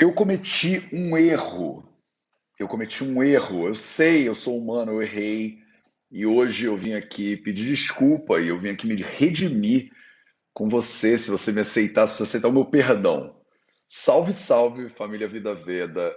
Eu 0.00 0.12
cometi 0.12 0.88
um 0.92 1.18
erro. 1.18 1.84
Eu 2.56 2.68
cometi 2.68 3.02
um 3.02 3.20
erro. 3.20 3.66
Eu 3.66 3.74
sei, 3.74 4.28
eu 4.28 4.34
sou 4.34 4.56
humano, 4.56 4.92
eu 4.92 5.02
errei. 5.02 5.58
E 6.08 6.24
hoje 6.24 6.66
eu 6.66 6.76
vim 6.76 6.92
aqui 6.92 7.36
pedir 7.36 7.66
desculpa 7.66 8.40
e 8.40 8.46
eu 8.46 8.58
vim 8.60 8.68
aqui 8.68 8.86
me 8.86 8.94
redimir 9.02 9.90
com 10.54 10.68
você, 10.68 11.18
se 11.18 11.30
você 11.32 11.50
me 11.50 11.62
aceitar, 11.62 12.06
se 12.06 12.16
você 12.16 12.22
aceitar 12.22 12.46
o 12.46 12.52
meu 12.52 12.64
perdão. 12.64 13.40
Salve, 13.88 14.32
salve, 14.34 14.88
família 14.88 15.26
Vida 15.26 15.52
Veda. 15.52 16.14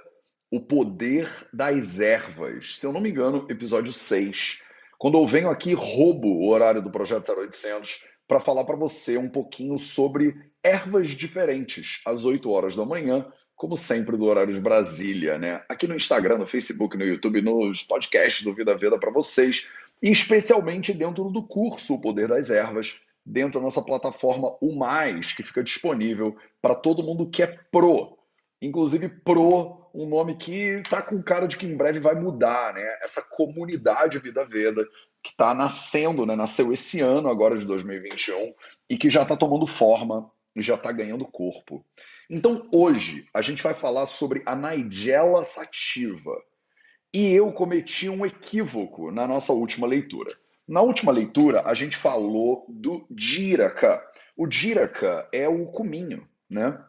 O 0.51 0.59
poder 0.59 1.27
das 1.51 1.99
ervas. 1.99 2.77
Se 2.77 2.85
eu 2.85 2.93
não 2.93 3.01
me 3.01 3.09
engano, 3.09 3.47
episódio 3.49 3.91
6. 3.91 4.59
Quando 4.99 5.17
eu 5.17 5.25
venho 5.25 5.49
aqui, 5.49 5.73
roubo 5.73 6.27
o 6.27 6.49
horário 6.49 6.83
do 6.83 6.91
Projeto 6.91 7.31
0800 7.31 8.03
para 8.27 8.39
falar 8.39 8.63
para 8.63 8.75
você 8.75 9.17
um 9.17 9.29
pouquinho 9.29 9.79
sobre 9.79 10.35
ervas 10.63 11.09
diferentes, 11.09 12.01
às 12.05 12.25
8 12.25 12.47
horas 12.49 12.75
da 12.75 12.85
manhã, 12.85 13.25
como 13.61 13.77
sempre, 13.77 14.17
do 14.17 14.25
horário 14.25 14.55
de 14.55 14.59
Brasília, 14.59 15.37
né? 15.37 15.63
Aqui 15.69 15.87
no 15.87 15.95
Instagram, 15.95 16.39
no 16.39 16.47
Facebook, 16.47 16.97
no 16.97 17.05
YouTube, 17.05 17.43
nos 17.43 17.83
podcasts 17.83 18.43
do 18.43 18.55
Vida 18.55 18.75
Veda 18.75 18.97
para 18.97 19.11
vocês, 19.11 19.69
e 20.01 20.09
especialmente 20.09 20.91
dentro 20.91 21.25
do 21.25 21.43
curso 21.43 21.93
O 21.93 22.01
Poder 22.01 22.27
das 22.27 22.49
Ervas, 22.49 23.01
dentro 23.23 23.59
da 23.59 23.65
nossa 23.65 23.83
plataforma 23.83 24.57
O 24.59 24.75
Mais, 24.75 25.31
que 25.31 25.43
fica 25.43 25.63
disponível 25.63 26.35
para 26.59 26.73
todo 26.73 27.03
mundo 27.03 27.29
que 27.29 27.43
é 27.43 27.59
pro. 27.71 28.17
Inclusive, 28.59 29.09
pro, 29.09 29.87
um 29.93 30.09
nome 30.09 30.37
que 30.37 30.81
tá 30.89 30.99
com 31.03 31.21
cara 31.21 31.47
de 31.47 31.55
que 31.55 31.67
em 31.67 31.77
breve 31.77 31.99
vai 31.99 32.15
mudar, 32.15 32.73
né? 32.73 32.97
Essa 33.03 33.21
comunidade 33.21 34.17
Vida 34.17 34.43
Veda 34.43 34.83
que 35.21 35.29
está 35.29 35.53
nascendo, 35.53 36.25
né? 36.25 36.35
Nasceu 36.35 36.73
esse 36.73 36.99
ano, 36.99 37.29
agora 37.29 37.55
de 37.59 37.65
2021, 37.65 38.55
e 38.89 38.97
que 38.97 39.07
já 39.07 39.21
está 39.21 39.37
tomando 39.37 39.67
forma 39.67 40.31
e 40.55 40.63
já 40.63 40.73
está 40.73 40.91
ganhando 40.91 41.25
corpo. 41.25 41.85
Então, 42.33 42.65
hoje, 42.73 43.27
a 43.33 43.41
gente 43.41 43.61
vai 43.61 43.73
falar 43.73 44.07
sobre 44.07 44.41
a 44.45 44.55
Nigella 44.55 45.43
sativa. 45.43 46.31
E 47.13 47.29
eu 47.33 47.51
cometi 47.51 48.07
um 48.07 48.25
equívoco 48.25 49.11
na 49.11 49.27
nossa 49.27 49.51
última 49.51 49.85
leitura. 49.85 50.33
Na 50.65 50.79
última 50.79 51.11
leitura, 51.11 51.61
a 51.65 51.73
gente 51.73 51.97
falou 51.97 52.65
do 52.69 53.05
Diraca. 53.11 54.01
O 54.37 54.47
Diraca 54.47 55.27
é 55.33 55.49
o 55.49 55.65
cominho, 55.65 56.25
né? 56.49 56.81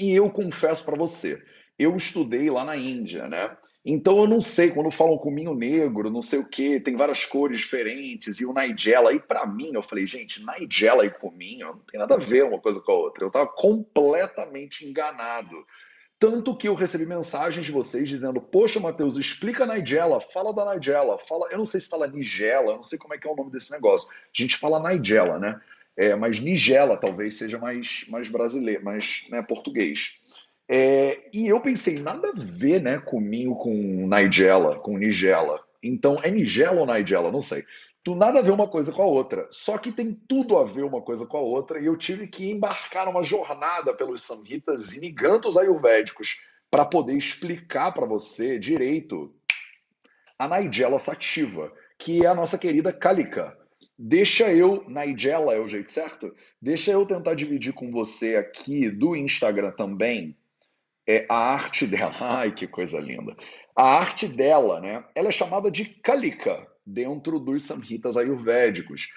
E 0.00 0.10
eu 0.10 0.28
confesso 0.28 0.84
para 0.84 0.96
você, 0.96 1.40
eu 1.78 1.96
estudei 1.96 2.50
lá 2.50 2.64
na 2.64 2.76
Índia, 2.76 3.28
né? 3.28 3.56
Então 3.84 4.18
eu 4.18 4.28
não 4.28 4.40
sei, 4.40 4.70
quando 4.70 4.92
falam 4.92 5.18
cominho 5.18 5.54
negro, 5.54 6.08
não 6.08 6.22
sei 6.22 6.38
o 6.38 6.48
que, 6.48 6.78
tem 6.78 6.94
várias 6.94 7.24
cores 7.26 7.58
diferentes, 7.58 8.40
e 8.40 8.46
o 8.46 8.54
Nigella, 8.54 9.12
e 9.12 9.18
para 9.18 9.44
mim 9.44 9.72
eu 9.74 9.82
falei, 9.82 10.06
gente, 10.06 10.44
Nigella 10.46 11.04
e 11.04 11.10
cominho 11.10 11.66
não 11.66 11.78
tem 11.80 11.98
nada 11.98 12.14
a 12.14 12.18
ver 12.18 12.44
uma 12.44 12.60
coisa 12.60 12.80
com 12.80 12.92
a 12.92 12.94
outra. 12.94 13.24
Eu 13.24 13.28
estava 13.28 13.46
completamente 13.46 14.86
enganado. 14.86 15.66
Tanto 16.16 16.56
que 16.56 16.68
eu 16.68 16.74
recebi 16.74 17.04
mensagens 17.04 17.66
de 17.66 17.72
vocês 17.72 18.08
dizendo, 18.08 18.40
poxa, 18.40 18.78
Matheus, 18.78 19.16
explica 19.16 19.66
Nigella, 19.66 20.20
fala 20.20 20.54
da 20.54 20.72
Nigella, 20.72 21.18
fala, 21.18 21.48
eu 21.50 21.58
não 21.58 21.66
sei 21.66 21.80
se 21.80 21.88
fala 21.88 22.06
Nigella, 22.06 22.70
eu 22.70 22.76
não 22.76 22.82
sei 22.84 22.96
como 22.96 23.12
é 23.12 23.18
que 23.18 23.26
é 23.26 23.30
o 23.30 23.34
nome 23.34 23.50
desse 23.50 23.72
negócio. 23.72 24.08
A 24.08 24.14
gente 24.32 24.56
fala 24.56 24.88
Nigella, 24.88 25.40
né? 25.40 25.60
É, 25.96 26.14
mas 26.14 26.38
Nigella 26.38 26.96
talvez 26.96 27.34
seja 27.34 27.58
mais, 27.58 28.06
mais 28.08 28.28
brasileiro, 28.28 28.84
mais 28.84 29.26
né, 29.30 29.42
português. 29.42 30.21
É, 30.74 31.28
e 31.34 31.48
eu 31.48 31.60
pensei, 31.60 31.98
nada 31.98 32.28
a 32.30 32.32
ver, 32.34 32.80
né, 32.80 32.98
comigo 32.98 33.56
com 33.56 34.08
Nigella, 34.08 34.78
com 34.78 34.96
Nigella. 34.96 35.62
Então, 35.82 36.18
é 36.22 36.30
Nigella 36.30 36.80
ou 36.80 36.86
Nigella? 36.86 37.30
Não 37.30 37.42
sei. 37.42 37.62
Tu 38.02 38.14
nada 38.14 38.38
a 38.38 38.42
ver 38.42 38.52
uma 38.52 38.66
coisa 38.66 38.90
com 38.90 39.02
a 39.02 39.06
outra. 39.06 39.46
Só 39.50 39.76
que 39.76 39.92
tem 39.92 40.14
tudo 40.26 40.56
a 40.56 40.64
ver 40.64 40.82
uma 40.82 41.02
coisa 41.02 41.26
com 41.26 41.36
a 41.36 41.42
outra. 41.42 41.78
E 41.78 41.84
eu 41.84 41.94
tive 41.94 42.26
que 42.26 42.50
embarcar 42.50 43.04
numa 43.04 43.22
jornada 43.22 43.92
pelos 43.92 44.22
samhitas 44.22 44.94
e 44.94 45.00
nigantos 45.00 45.58
ayurvédicos 45.58 46.46
para 46.70 46.86
poder 46.86 47.18
explicar 47.18 47.92
para 47.92 48.06
você 48.06 48.58
direito 48.58 49.30
a 50.38 50.48
Nigella 50.48 50.98
sativa, 50.98 51.70
que 51.98 52.24
é 52.24 52.28
a 52.28 52.34
nossa 52.34 52.56
querida 52.56 52.94
Kalika. 52.94 53.54
Deixa 53.98 54.50
eu, 54.50 54.86
Nigella 54.88 55.52
é 55.52 55.60
o 55.60 55.68
jeito 55.68 55.92
certo? 55.92 56.34
Deixa 56.58 56.92
eu 56.92 57.04
tentar 57.04 57.34
dividir 57.34 57.74
com 57.74 57.90
você 57.90 58.36
aqui 58.36 58.88
do 58.88 59.14
Instagram 59.14 59.72
também 59.72 60.34
é 61.06 61.26
a 61.28 61.54
arte 61.54 61.86
dela. 61.86 62.14
Ai, 62.20 62.52
que 62.52 62.66
coisa 62.66 62.98
linda. 62.98 63.36
A 63.76 63.98
arte 63.98 64.28
dela, 64.28 64.80
né? 64.80 65.04
Ela 65.14 65.28
é 65.28 65.32
chamada 65.32 65.70
de 65.70 65.84
Kalika 65.84 66.66
dentro 66.84 67.38
dos 67.38 67.62
samhitas 67.62 68.16
ayurvédicos. 68.16 69.08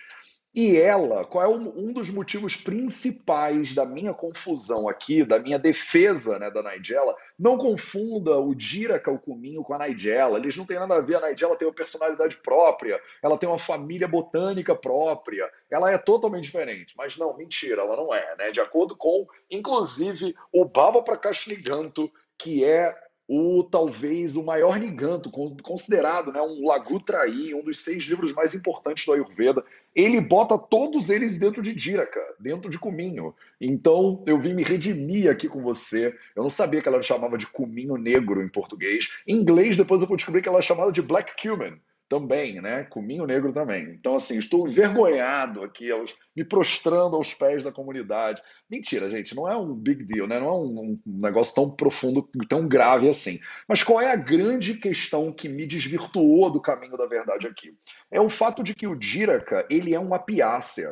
E 0.55 0.77
ela, 0.77 1.25
qual 1.25 1.43
é 1.43 1.47
um 1.49 1.91
dos 1.91 2.09
motivos 2.09 2.55
principais 2.55 3.75
da 3.75 3.85
minha 3.85 4.13
confusão 4.13 4.87
aqui, 4.87 5.25
da 5.25 5.37
minha 5.37 5.59
defesa 5.59 6.39
né, 6.39 6.49
da 6.49 6.63
Nigella? 6.63 7.13
Não 7.37 7.57
confunda 7.57 8.39
o 8.39 8.55
Diraka, 8.55 9.11
o 9.11 9.19
Cuminho, 9.19 9.63
com 9.63 9.73
a 9.73 9.85
Nigella. 9.85 10.37
Eles 10.39 10.55
não 10.55 10.65
têm 10.65 10.79
nada 10.79 10.95
a 10.95 11.01
ver. 11.01 11.17
A 11.17 11.29
Nigella 11.29 11.57
tem 11.57 11.67
uma 11.67 11.73
personalidade 11.73 12.37
própria, 12.37 13.01
ela 13.21 13.37
tem 13.37 13.49
uma 13.49 13.59
família 13.59 14.07
botânica 14.07 14.73
própria, 14.73 15.51
ela 15.69 15.91
é 15.91 15.97
totalmente 15.97 16.45
diferente. 16.45 16.93
Mas 16.97 17.17
não, 17.17 17.35
mentira, 17.35 17.81
ela 17.81 17.97
não 17.97 18.13
é. 18.13 18.37
Né? 18.37 18.51
De 18.51 18.61
acordo 18.61 18.95
com, 18.95 19.27
inclusive, 19.51 20.33
o 20.53 20.63
Baba 20.63 21.03
Prakashniganto, 21.03 22.09
que 22.37 22.63
é 22.63 22.95
o 23.27 23.63
talvez 23.63 24.35
o 24.35 24.43
maior 24.43 24.79
Niganto, 24.79 25.31
considerado 25.31 26.31
né, 26.31 26.41
um 26.41 26.65
Lagutraí, 26.67 27.53
um 27.55 27.63
dos 27.63 27.83
seis 27.83 28.03
livros 28.03 28.31
mais 28.31 28.53
importantes 28.53 29.05
do 29.05 29.13
Ayurveda. 29.13 29.65
Ele 29.95 30.19
bota 30.19 30.57
todos 30.57 31.09
eles 31.09 31.39
dentro 31.39 31.61
de 31.61 31.73
Diraka, 31.73 32.19
dentro 32.39 32.69
de 32.69 32.77
Cuminho. 32.77 33.33
Então 33.61 34.23
eu 34.27 34.37
vim 34.37 34.53
me 34.53 34.63
redimir 34.63 35.29
aqui 35.29 35.47
com 35.47 35.61
você. 35.61 36.13
Eu 36.35 36.43
não 36.43 36.49
sabia 36.49 36.81
que 36.81 36.87
ela 36.87 37.01
chamava 37.01 37.37
de 37.37 37.47
Cuminho 37.47 37.95
Negro 37.95 38.43
em 38.43 38.49
português. 38.49 39.09
Em 39.25 39.35
inglês, 39.35 39.77
depois 39.77 40.01
eu 40.01 40.07
vou 40.07 40.17
descobrir 40.17 40.41
que 40.41 40.49
ela 40.49 40.59
é 40.59 40.61
chamada 40.61 40.91
de 40.91 41.01
Black 41.01 41.41
Cumin 41.41 41.79
também, 42.07 42.61
né? 42.61 42.83
Cominho 42.83 43.25
negro 43.25 43.51
também. 43.51 43.83
Então, 43.91 44.15
assim, 44.15 44.37
estou 44.37 44.67
envergonhado 44.67 45.63
aqui, 45.63 45.89
me 46.35 46.43
prostrando 46.43 47.15
aos 47.15 47.33
pés 47.33 47.63
da 47.63 47.71
comunidade. 47.71 48.41
Mentira, 48.69 49.09
gente, 49.09 49.35
não 49.35 49.49
é 49.49 49.55
um 49.55 49.73
big 49.73 50.03
deal, 50.03 50.27
né? 50.27 50.39
Não 50.39 50.47
é 50.47 50.51
um, 50.51 50.99
um 51.05 51.19
negócio 51.19 51.55
tão 51.55 51.75
profundo, 51.75 52.27
tão 52.47 52.67
grave 52.67 53.09
assim. 53.09 53.39
Mas 53.67 53.83
qual 53.83 54.01
é 54.01 54.11
a 54.11 54.15
grande 54.15 54.75
questão 54.75 55.31
que 55.31 55.49
me 55.49 55.65
desvirtuou 55.65 56.51
do 56.51 56.61
caminho 56.61 56.97
da 56.97 57.05
verdade 57.05 57.47
aqui? 57.47 57.75
É 58.11 58.19
o 58.21 58.29
fato 58.29 58.63
de 58.63 58.73
que 58.73 58.87
o 58.87 58.95
Diraca, 58.95 59.65
ele 59.69 59.93
é 59.93 59.99
um 59.99 60.13
apiácea. 60.13 60.89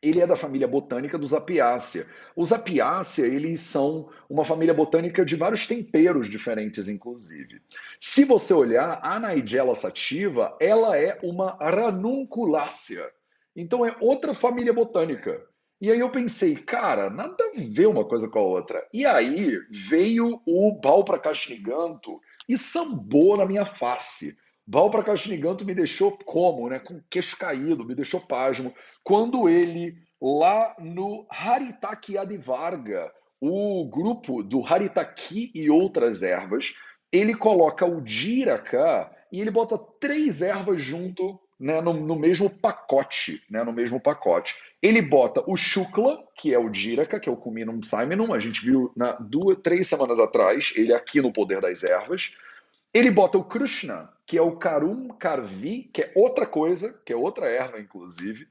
Ele 0.00 0.20
é 0.20 0.26
da 0.26 0.36
família 0.36 0.68
botânica 0.68 1.18
dos 1.18 1.34
Apiácea. 1.34 2.06
Os 2.36 2.52
Apiácea, 2.52 3.26
eles 3.26 3.60
são 3.60 4.08
uma 4.30 4.44
família 4.44 4.72
botânica 4.72 5.24
de 5.24 5.34
vários 5.34 5.66
temperos 5.66 6.28
diferentes, 6.28 6.88
inclusive. 6.88 7.60
Se 8.00 8.24
você 8.24 8.54
olhar, 8.54 9.00
a 9.02 9.18
Nigella 9.18 9.74
sativa, 9.74 10.56
ela 10.60 10.96
é 10.96 11.18
uma 11.22 11.56
ranunculácea. 11.60 13.10
Então 13.56 13.84
é 13.84 13.96
outra 14.00 14.32
família 14.32 14.72
botânica. 14.72 15.44
E 15.80 15.90
aí 15.90 15.98
eu 15.98 16.10
pensei, 16.10 16.56
cara, 16.56 17.10
nada 17.10 17.36
a 17.44 17.60
ver 17.60 17.86
uma 17.86 18.04
coisa 18.04 18.28
com 18.28 18.38
a 18.38 18.42
outra. 18.42 18.86
E 18.92 19.04
aí 19.04 19.58
veio 19.70 20.40
o 20.46 20.72
Balpracashniganto 20.80 22.20
e 22.48 22.56
sambou 22.56 23.36
na 23.36 23.46
minha 23.46 23.64
face. 23.64 24.36
Balpracashniganto 24.68 25.64
me 25.64 25.74
deixou 25.74 26.18
como, 26.18 26.68
né? 26.68 26.78
Com 26.78 27.00
queixo 27.08 27.38
caído, 27.38 27.86
me 27.86 27.94
deixou 27.94 28.20
pasmo 28.20 28.74
quando 29.02 29.48
ele, 29.48 29.96
lá 30.20 30.76
no 30.78 31.26
Haritaki 31.30 32.18
Adivarga, 32.18 33.10
o 33.40 33.88
grupo 33.88 34.42
do 34.42 34.62
Haritaki 34.62 35.50
e 35.54 35.70
outras 35.70 36.22
ervas, 36.22 36.74
ele 37.10 37.34
coloca 37.34 37.86
o 37.86 38.02
Diraka 38.02 39.10
e 39.32 39.40
ele 39.40 39.50
bota 39.50 39.78
três 39.98 40.42
ervas 40.42 40.82
junto 40.82 41.40
né, 41.58 41.80
no, 41.80 41.94
no, 41.94 42.14
mesmo 42.14 42.50
pacote, 42.50 43.40
né, 43.50 43.64
no 43.64 43.72
mesmo 43.72 43.98
pacote. 43.98 44.54
Ele 44.82 45.00
bota 45.00 45.42
o 45.46 45.56
Shukla, 45.56 46.22
que 46.36 46.52
é 46.52 46.58
o 46.58 46.68
Diraka, 46.68 47.18
que 47.18 47.30
é 47.30 47.32
o 47.32 47.36
Cuminum 47.36 47.82
Simonum, 47.82 48.34
a 48.34 48.38
gente 48.38 48.62
viu 48.62 48.92
na 48.94 49.12
duas, 49.12 49.56
três 49.62 49.86
semanas 49.86 50.18
atrás, 50.18 50.74
ele 50.76 50.92
aqui 50.92 51.22
no 51.22 51.32
Poder 51.32 51.62
das 51.62 51.82
Ervas. 51.82 52.36
Ele 52.92 53.10
bota 53.10 53.38
o 53.38 53.44
Krishna, 53.44 54.12
que 54.28 54.36
é 54.36 54.42
o 54.42 54.56
Karum 54.56 55.08
Karvi, 55.08 55.88
que 55.90 56.02
é 56.02 56.12
outra 56.14 56.44
coisa, 56.44 57.00
que 57.02 57.14
é 57.14 57.16
outra 57.16 57.46
erva, 57.46 57.80
inclusive. 57.80 58.46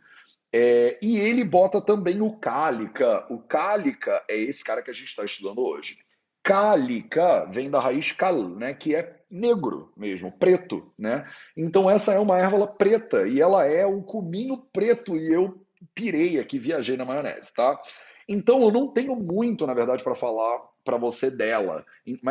É, 0.51 0.97
e 0.99 1.19
ele 1.19 1.43
bota 1.43 1.79
também 1.79 2.19
o 2.19 2.35
cálica. 2.35 3.27
O 3.29 3.37
cálica 3.37 4.23
é 4.27 4.35
esse 4.35 4.63
cara 4.63 4.81
que 4.81 4.89
a 4.89 4.93
gente 4.93 5.09
está 5.09 5.23
estudando 5.23 5.59
hoje. 5.59 5.99
Cálica 6.41 7.45
vem 7.45 7.69
da 7.69 7.79
raiz 7.79 8.11
cal, 8.11 8.49
né, 8.49 8.73
que 8.73 8.95
é 8.95 9.21
negro 9.29 9.93
mesmo, 9.95 10.31
preto, 10.31 10.91
né? 10.97 11.29
Então 11.55 11.87
essa 11.87 12.11
é 12.11 12.17
uma 12.17 12.39
erva 12.39 12.65
preta 12.65 13.27
e 13.27 13.39
ela 13.39 13.63
é 13.63 13.85
um 13.85 14.01
cominho 14.01 14.57
preto 14.73 15.15
e 15.15 15.31
eu 15.31 15.61
pirei 15.93 16.39
aqui, 16.39 16.57
viajei 16.57 16.97
na 16.97 17.05
maionese, 17.05 17.53
tá? 17.53 17.79
Então 18.27 18.63
eu 18.63 18.71
não 18.71 18.87
tenho 18.87 19.15
muito, 19.15 19.67
na 19.67 19.75
verdade, 19.75 20.03
para 20.03 20.15
falar 20.15 20.59
para 20.83 20.97
você 20.97 21.29
dela. 21.29 21.85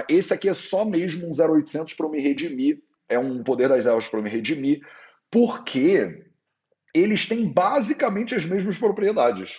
Esse 0.08 0.32
aqui 0.34 0.48
é 0.48 0.54
só 0.54 0.84
mesmo 0.84 1.28
um 1.28 1.30
0800 1.30 1.94
para 1.94 2.08
me 2.08 2.18
redimir, 2.18 2.82
é 3.08 3.18
um 3.18 3.42
poder 3.42 3.68
das 3.68 3.86
ervas 3.86 4.08
para 4.08 4.22
me 4.22 4.30
redimir, 4.30 4.80
porque 5.30 6.24
eles 6.94 7.26
têm 7.26 7.52
basicamente 7.52 8.34
as 8.34 8.44
mesmas 8.44 8.78
propriedades. 8.78 9.58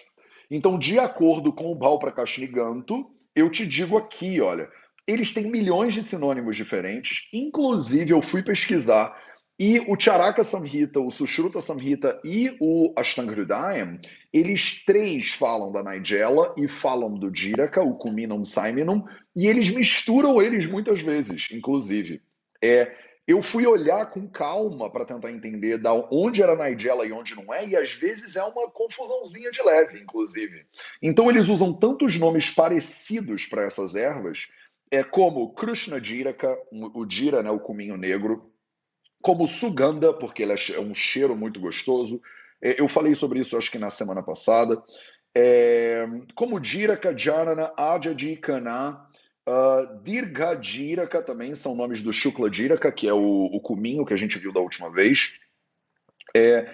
Então, 0.50 0.80
de 0.80 0.98
acordo 0.98 1.54
com 1.54 1.72
o 1.72 1.76
Balpracashniganto, 1.76 3.12
eu 3.36 3.50
te 3.52 3.66
digo 3.66 3.98
aqui, 3.98 4.42
olha, 4.42 4.70
eles 5.06 5.34
têm 5.34 5.52
milhões 5.52 5.94
de 5.94 6.04
sinônimos 6.04 6.56
diferentes. 6.56 7.30
Inclusive, 7.34 8.12
eu 8.12 8.22
fui 8.22 8.42
pesquisar 8.42 9.16
e 9.60 9.80
o 9.88 10.00
Charaka 10.00 10.44
Samhita, 10.44 11.00
o 11.00 11.10
Sushruta 11.10 11.60
Samhita 11.62 12.22
e 12.24 12.56
o 12.60 12.94
Ashtanga 12.96 13.32
Hridayam, 13.32 14.00
eles 14.32 14.86
três 14.86 15.32
falam 15.32 15.72
da 15.72 15.84
Nigella 15.84 16.54
e 16.56 16.68
falam 16.68 17.18
do 17.18 17.34
Jiraka, 17.34 17.82
o 17.82 17.96
Kuminum 17.96 18.46
Simonum, 18.46 19.04
e 19.36 19.48
eles 19.48 19.74
misturam 19.74 20.40
eles 20.40 20.68
muitas 20.68 21.02
vezes, 21.02 21.48
inclusive. 21.52 22.22
É, 22.64 22.96
eu 23.28 23.42
fui 23.42 23.68
olhar 23.68 24.10
com 24.10 24.28
calma 24.28 24.90
para 24.90 25.04
tentar 25.04 25.32
entender 25.32 25.78
da 25.78 25.94
onde 25.94 26.42
era 26.42 26.56
Nigella 26.56 27.06
e 27.06 27.12
onde 27.12 27.36
não 27.36 27.54
é, 27.54 27.68
e 27.68 27.76
às 27.76 27.92
vezes 27.92 28.38
é 28.38 28.44
uma 28.44 28.70
confusãozinha 28.72 29.52
de 29.52 29.62
leve, 29.62 30.00
inclusive. 30.00 30.66
Então 31.02 31.30
eles 31.30 31.50
usam 31.50 31.74
tantos 31.74 32.18
nomes 32.18 32.50
parecidos 32.50 33.46
para 33.46 33.64
essas 33.64 33.96
ervas, 33.96 34.48
é 34.90 35.04
como 35.04 35.54
Krishna 35.54 36.02
Jiraka, 36.02 36.58
o 36.72 37.06
Jira, 37.10 37.44
né, 37.44 37.52
o 37.52 37.60
cuminho 37.60 37.98
negro, 37.98 38.50
como 39.22 39.46
Suganda, 39.46 40.14
porque 40.14 40.44
ele 40.44 40.54
é 40.54 40.80
um 40.80 40.96
cheiro 40.96 41.36
muito 41.36 41.60
gostoso. 41.60 42.22
É, 42.62 42.80
eu 42.80 42.88
falei 42.88 43.14
sobre 43.14 43.42
isso, 43.42 43.58
acho 43.58 43.70
que 43.70 43.78
na 43.78 43.90
semana 43.90 44.24
passada. 44.24 44.82
É, 45.36 46.06
como 46.34 46.64
Jiraka, 46.64 47.16
Janana, 47.18 47.74
Ajadi, 47.78 48.38
Kana, 48.38 49.07
uh, 49.48 50.04
Dirga 50.04 50.62
Jiraka 50.62 51.22
também 51.22 51.56
são 51.56 51.76
nomes 51.76 52.02
do 52.02 52.12
Shukla 52.12 52.52
Jiraka, 52.52 52.92
que 52.92 53.08
é 53.08 53.14
o, 53.14 53.46
o 53.46 53.62
cuminho 53.62 54.06
que 54.06 54.14
a 54.14 54.18
gente 54.18 54.38
viu 54.38 54.52
da 54.52 54.60
última 54.60 54.92
vez. 54.92 55.40
É, 56.36 56.70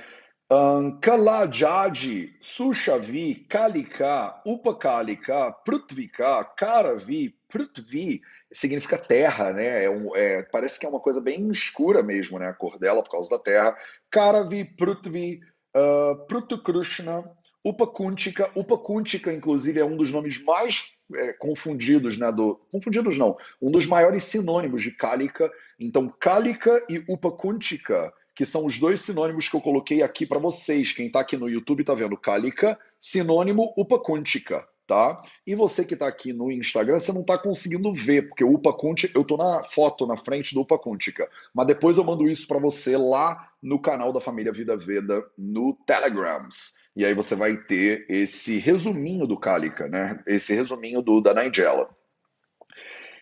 um, 0.52 1.00
Kalajadi, 1.00 2.36
Sushavi, 2.42 3.36
Kalika, 3.36 4.42
Upakalika, 4.46 5.52
Prutvika, 5.52 6.44
Karavi, 6.44 7.36
Prithvi 7.48 8.22
significa 8.52 8.98
terra, 8.98 9.54
né? 9.54 9.86
É 9.86 9.90
um, 9.90 10.16
é, 10.16 10.42
parece 10.44 10.80
que 10.80 10.86
é 10.86 10.90
uma 10.90 11.00
coisa 11.00 11.22
bem 11.22 11.52
escura 11.52 12.04
mesmo, 12.04 12.40
né? 12.40 12.48
A 12.48 12.54
cor 12.54 12.78
dela 12.78 13.04
por 13.04 13.12
causa 13.12 13.30
da 13.30 13.40
terra. 13.40 13.78
Karavi, 14.10 14.66
Prithvi, 14.66 15.40
uh, 15.76 16.26
Prutukrishna, 16.28 17.24
Upakuntika. 17.64 18.52
Upakuntika, 18.56 19.32
inclusive, 19.32 19.80
é 19.80 19.86
um 19.86 19.96
dos 19.96 20.12
nomes 20.12 20.44
mais 20.44 20.98
é, 21.16 21.34
confundidos, 21.34 22.18
né? 22.18 22.32
Do, 22.32 22.60
confundidos 22.72 23.18
não, 23.18 23.38
um 23.62 23.72
dos 23.72 23.86
maiores 23.86 24.24
sinônimos 24.24 24.82
de 24.82 24.92
Kalika. 24.92 25.52
Então, 25.80 26.14
Kalika 26.20 26.86
e 26.90 27.04
Upakuntika, 27.08 28.14
que 28.36 28.46
são 28.46 28.66
os 28.66 28.78
dois 28.78 29.02
sinônimos 29.02 29.48
que 29.48 29.56
eu 29.56 29.62
coloquei 29.62 30.02
aqui 30.02 30.26
para 30.26 30.40
vocês. 30.40 30.92
Quem 30.92 31.08
está 31.08 31.22
aqui 31.22 31.38
no 31.38 31.50
YouTube 31.50 31.82
está 31.82 31.94
vendo 31.94 32.18
Kalika, 32.18 32.78
sinônimo 33.00 33.74
Upakuntika 33.78 34.68
tá? 34.88 35.22
E 35.46 35.56
você 35.56 35.86
que 35.86 35.94
está 35.94 36.08
aqui 36.08 36.34
no 36.34 36.52
Instagram, 36.52 37.00
você 37.00 37.12
não 37.12 37.22
está 37.22 37.38
conseguindo 37.38 37.94
ver, 37.94 38.30
porque 38.30 38.44
o 38.44 38.54
Upaconte, 38.54 39.10
eu 39.16 39.22
estou 39.22 39.38
na 39.38 39.64
foto 39.64 40.06
na 40.06 40.18
frente 40.18 40.54
do 40.54 40.62
Upacontica, 40.62 41.30
mas 41.54 41.68
depois 41.68 41.98
eu 41.98 42.04
mando 42.04 42.28
isso 42.28 42.48
para 42.48 42.60
você 42.60 42.98
lá 42.98 43.50
no 43.62 43.80
canal 43.80 44.12
da 44.12 44.20
família 44.20 44.52
Vida 44.52 44.76
Veda 44.76 45.26
no 45.38 45.78
Telegrams. 45.86 46.84
E 46.96 47.06
aí 47.06 47.14
você 47.14 47.36
vai 47.36 47.58
ter 47.58 48.06
esse 48.10 48.60
resuminho 48.60 49.26
do 49.26 49.40
Kalika, 49.40 49.88
né? 49.88 50.22
Esse 50.28 50.54
resuminho 50.54 51.02
do 51.02 51.22
da 51.22 51.34
Nigella. 51.34 51.90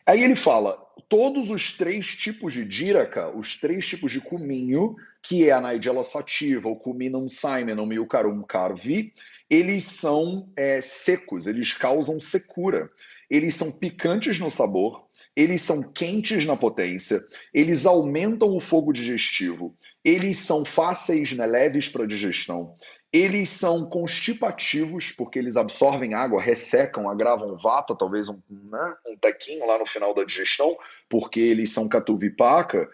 Aí 0.05 0.23
ele 0.23 0.35
fala 0.35 0.77
todos 1.07 1.49
os 1.49 1.73
três 1.73 2.15
tipos 2.15 2.53
de 2.53 2.65
Diraka, 2.65 3.29
os 3.35 3.59
três 3.59 3.87
tipos 3.87 4.11
de 4.11 4.21
cuminho, 4.21 4.95
que 5.21 5.47
é 5.47 5.51
a 5.51 5.61
Nigella 5.61 6.03
sativa, 6.03 6.69
o 6.69 6.75
Cuminum 6.75 7.27
simonum 7.27 7.91
e 7.93 7.99
o 7.99 8.07
Carum 8.07 8.41
carvi, 8.41 9.13
eles 9.49 9.83
são 9.83 10.49
é, 10.55 10.79
secos, 10.81 11.45
eles 11.45 11.73
causam 11.73 12.19
secura. 12.19 12.89
Eles 13.29 13.55
são 13.55 13.71
picantes 13.71 14.39
no 14.39 14.49
sabor, 14.49 15.05
eles 15.35 15.61
são 15.61 15.83
quentes 15.83 16.45
na 16.45 16.57
potência, 16.57 17.19
eles 17.53 17.85
aumentam 17.85 18.55
o 18.55 18.59
fogo 18.59 18.91
digestivo, 18.91 19.75
eles 20.03 20.37
são 20.37 20.65
fáceis, 20.65 21.31
né, 21.33 21.45
leves 21.45 21.87
para 21.87 22.05
digestão, 22.05 22.75
eles 23.13 23.49
são 23.49 23.85
constipativos, 23.85 25.11
porque 25.11 25.37
eles 25.37 25.57
absorvem 25.57 26.13
água, 26.13 26.41
ressecam, 26.41 27.09
agravam 27.09 27.57
vata, 27.57 27.95
talvez 27.95 28.29
um, 28.29 28.41
né, 28.49 28.95
um 29.07 29.17
tequinho 29.17 29.67
lá 29.67 29.77
no 29.77 29.85
final 29.85 30.13
da 30.13 30.23
digestão, 30.23 30.77
porque 31.09 31.41
eles 31.41 31.71
são 31.71 31.89
catuvipaca. 31.89 32.89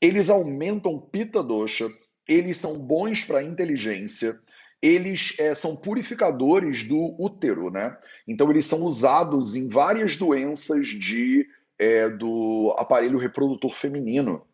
Eles 0.00 0.28
aumentam 0.28 1.00
pita 1.00 1.42
dosha, 1.42 1.88
eles 2.28 2.58
são 2.58 2.78
bons 2.78 3.24
para 3.24 3.42
inteligência, 3.42 4.38
eles 4.82 5.36
é, 5.38 5.54
são 5.54 5.76
purificadores 5.76 6.86
do 6.86 7.16
útero, 7.18 7.70
né? 7.70 7.96
Então 8.28 8.50
eles 8.50 8.66
são 8.66 8.82
usados 8.82 9.54
em 9.54 9.68
várias 9.68 10.16
doenças 10.16 10.88
de, 10.88 11.46
é, 11.78 12.10
do 12.10 12.74
aparelho 12.76 13.18
reprodutor 13.18 13.72
feminino. 13.72 14.44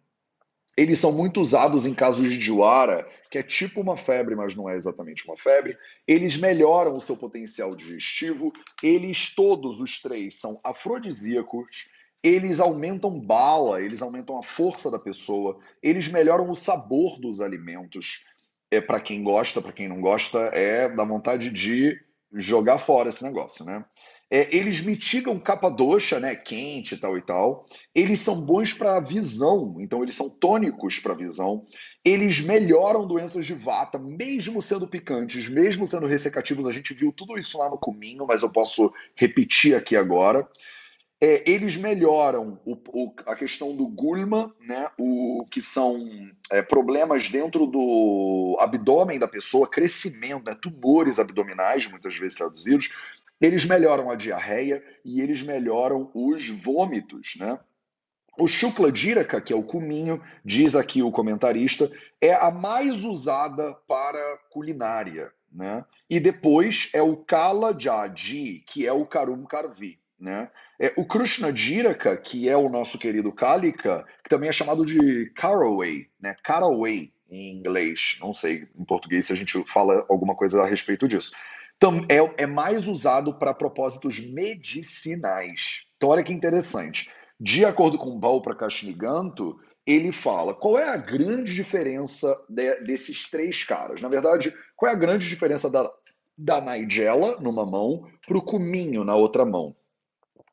Eles 0.78 1.00
são 1.00 1.10
muito 1.10 1.40
usados 1.40 1.84
em 1.86 1.92
casos 1.92 2.30
de 2.30 2.38
Diwara, 2.38 3.04
que 3.28 3.36
é 3.36 3.42
tipo 3.42 3.80
uma 3.80 3.96
febre, 3.96 4.36
mas 4.36 4.54
não 4.54 4.70
é 4.70 4.76
exatamente 4.76 5.26
uma 5.26 5.36
febre. 5.36 5.76
Eles 6.06 6.36
melhoram 6.36 6.96
o 6.96 7.00
seu 7.00 7.16
potencial 7.16 7.74
digestivo. 7.74 8.52
Eles 8.80 9.34
todos 9.34 9.80
os 9.80 10.00
três 10.00 10.38
são 10.38 10.60
afrodisíacos. 10.62 11.88
Eles 12.22 12.60
aumentam 12.60 13.18
bala, 13.18 13.82
eles 13.82 14.00
aumentam 14.00 14.38
a 14.38 14.42
força 14.44 14.88
da 14.88 15.00
pessoa, 15.00 15.58
eles 15.82 16.08
melhoram 16.08 16.48
o 16.48 16.54
sabor 16.54 17.18
dos 17.18 17.40
alimentos 17.40 18.22
é 18.70 18.80
para 18.80 19.00
quem 19.00 19.22
gosta, 19.24 19.60
para 19.60 19.72
quem 19.72 19.88
não 19.88 20.00
gosta, 20.00 20.38
é 20.52 20.88
da 20.88 21.04
vontade 21.04 21.50
de 21.50 21.98
jogar 22.32 22.78
fora 22.78 23.08
esse 23.08 23.24
negócio, 23.24 23.64
né? 23.64 23.84
É, 24.30 24.54
eles 24.54 24.82
mitigam 24.82 25.40
capa 25.40 25.70
doxa, 25.70 26.20
né, 26.20 26.34
quente 26.36 26.94
e 26.94 26.98
tal 26.98 27.16
e 27.16 27.22
tal. 27.22 27.66
Eles 27.94 28.20
são 28.20 28.42
bons 28.42 28.74
para 28.74 29.00
visão, 29.00 29.76
então 29.80 30.02
eles 30.02 30.14
são 30.14 30.28
tônicos 30.28 30.98
para 30.98 31.14
visão. 31.14 31.66
Eles 32.04 32.40
melhoram 32.40 33.06
doenças 33.06 33.46
de 33.46 33.54
vata, 33.54 33.98
mesmo 33.98 34.60
sendo 34.60 34.86
picantes, 34.86 35.48
mesmo 35.48 35.86
sendo 35.86 36.06
ressecativos. 36.06 36.66
A 36.66 36.72
gente 36.72 36.92
viu 36.92 37.10
tudo 37.10 37.38
isso 37.38 37.56
lá 37.58 37.70
no 37.70 37.78
cominho, 37.78 38.26
mas 38.26 38.42
eu 38.42 38.50
posso 38.50 38.92
repetir 39.16 39.74
aqui 39.74 39.96
agora. 39.96 40.46
É, 41.20 41.50
eles 41.50 41.76
melhoram 41.76 42.60
o, 42.64 42.74
o, 42.90 43.14
a 43.26 43.34
questão 43.34 43.74
do 43.74 43.88
gulma, 43.88 44.54
né, 44.60 44.88
o 44.96 45.44
que 45.50 45.60
são 45.60 45.98
é, 46.48 46.62
problemas 46.62 47.28
dentro 47.28 47.66
do 47.66 48.56
abdômen 48.60 49.18
da 49.18 49.26
pessoa, 49.26 49.68
crescimento, 49.68 50.44
né, 50.44 50.54
tumores 50.54 51.18
abdominais, 51.18 51.88
muitas 51.88 52.16
vezes 52.16 52.38
traduzidos. 52.38 52.94
Eles 53.40 53.64
melhoram 53.64 54.10
a 54.10 54.14
diarreia 54.14 54.82
e 55.04 55.20
eles 55.20 55.42
melhoram 55.42 56.10
os 56.14 56.48
vômitos, 56.48 57.36
né? 57.38 57.58
O 58.38 58.46
Shukla 58.46 58.94
Jiraka, 58.94 59.40
que 59.40 59.52
é 59.52 59.56
o 59.56 59.64
cuminho, 59.64 60.22
diz 60.44 60.76
aqui 60.76 61.02
o 61.02 61.10
comentarista, 61.10 61.90
é 62.20 62.32
a 62.32 62.50
mais 62.50 63.02
usada 63.04 63.74
para 63.88 64.38
culinária, 64.50 65.32
né? 65.52 65.84
E 66.08 66.20
depois 66.20 66.90
é 66.94 67.02
o 67.02 67.16
Kala 67.16 67.76
Jadi, 67.76 68.62
que 68.66 68.86
é 68.86 68.92
o 68.92 69.04
Karum 69.04 69.44
Karvi. 69.44 69.98
Né? 70.18 70.50
É, 70.80 70.92
o 70.96 71.04
Krishna 71.04 71.54
Jiraka, 71.54 72.16
que 72.16 72.48
é 72.48 72.56
o 72.56 72.68
nosso 72.68 72.98
querido 72.98 73.30
Kalika, 73.30 74.04
que 74.22 74.28
também 74.28 74.48
é 74.48 74.52
chamado 74.52 74.84
de 74.84 75.30
caraway, 75.30 76.08
né? 76.20 76.34
caraway 76.42 77.12
em 77.30 77.56
inglês, 77.56 78.18
não 78.20 78.34
sei 78.34 78.66
em 78.76 78.84
português 78.84 79.26
se 79.26 79.32
a 79.32 79.36
gente 79.36 79.62
fala 79.64 80.04
alguma 80.08 80.34
coisa 80.34 80.62
a 80.62 80.66
respeito 80.66 81.06
disso. 81.06 81.32
É, 82.08 82.42
é 82.42 82.46
mais 82.46 82.88
usado 82.88 83.38
para 83.38 83.54
propósitos 83.54 84.18
medicinais. 84.18 85.86
Então, 85.96 86.08
olha 86.08 86.24
que 86.24 86.32
interessante. 86.32 87.10
De 87.40 87.64
acordo 87.64 87.96
com 87.96 88.18
Bal 88.18 88.42
Prakashniganto, 88.42 89.58
ele 89.86 90.10
fala 90.10 90.54
qual 90.54 90.78
é 90.78 90.88
a 90.88 90.96
grande 90.96 91.54
diferença 91.54 92.34
de, 92.48 92.80
desses 92.80 93.30
três 93.30 93.62
caras. 93.62 94.02
Na 94.02 94.08
verdade, 94.08 94.52
qual 94.76 94.90
é 94.90 94.94
a 94.94 94.98
grande 94.98 95.28
diferença 95.28 95.70
da, 95.70 95.88
da 96.36 96.60
Nigella 96.60 97.38
numa 97.40 97.64
mão 97.64 98.04
para 98.26 98.36
o 98.36 98.42
Cuminho 98.42 99.04
na 99.04 99.14
outra 99.14 99.44
mão? 99.44 99.76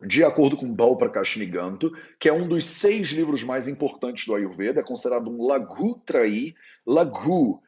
de 0.05 0.23
acordo 0.23 0.57
com 0.57 0.73
Bal 0.73 0.97
Prakashniganto, 0.97 1.91
que 2.19 2.27
é 2.29 2.33
um 2.33 2.47
dos 2.47 2.65
seis 2.65 3.09
livros 3.09 3.43
mais 3.43 3.67
importantes 3.67 4.25
do 4.25 4.35
Ayurveda, 4.35 4.81
é 4.81 4.83
considerado 4.83 5.29
um 5.29 5.45
Laghu 5.45 6.01
Trai. 6.05 6.53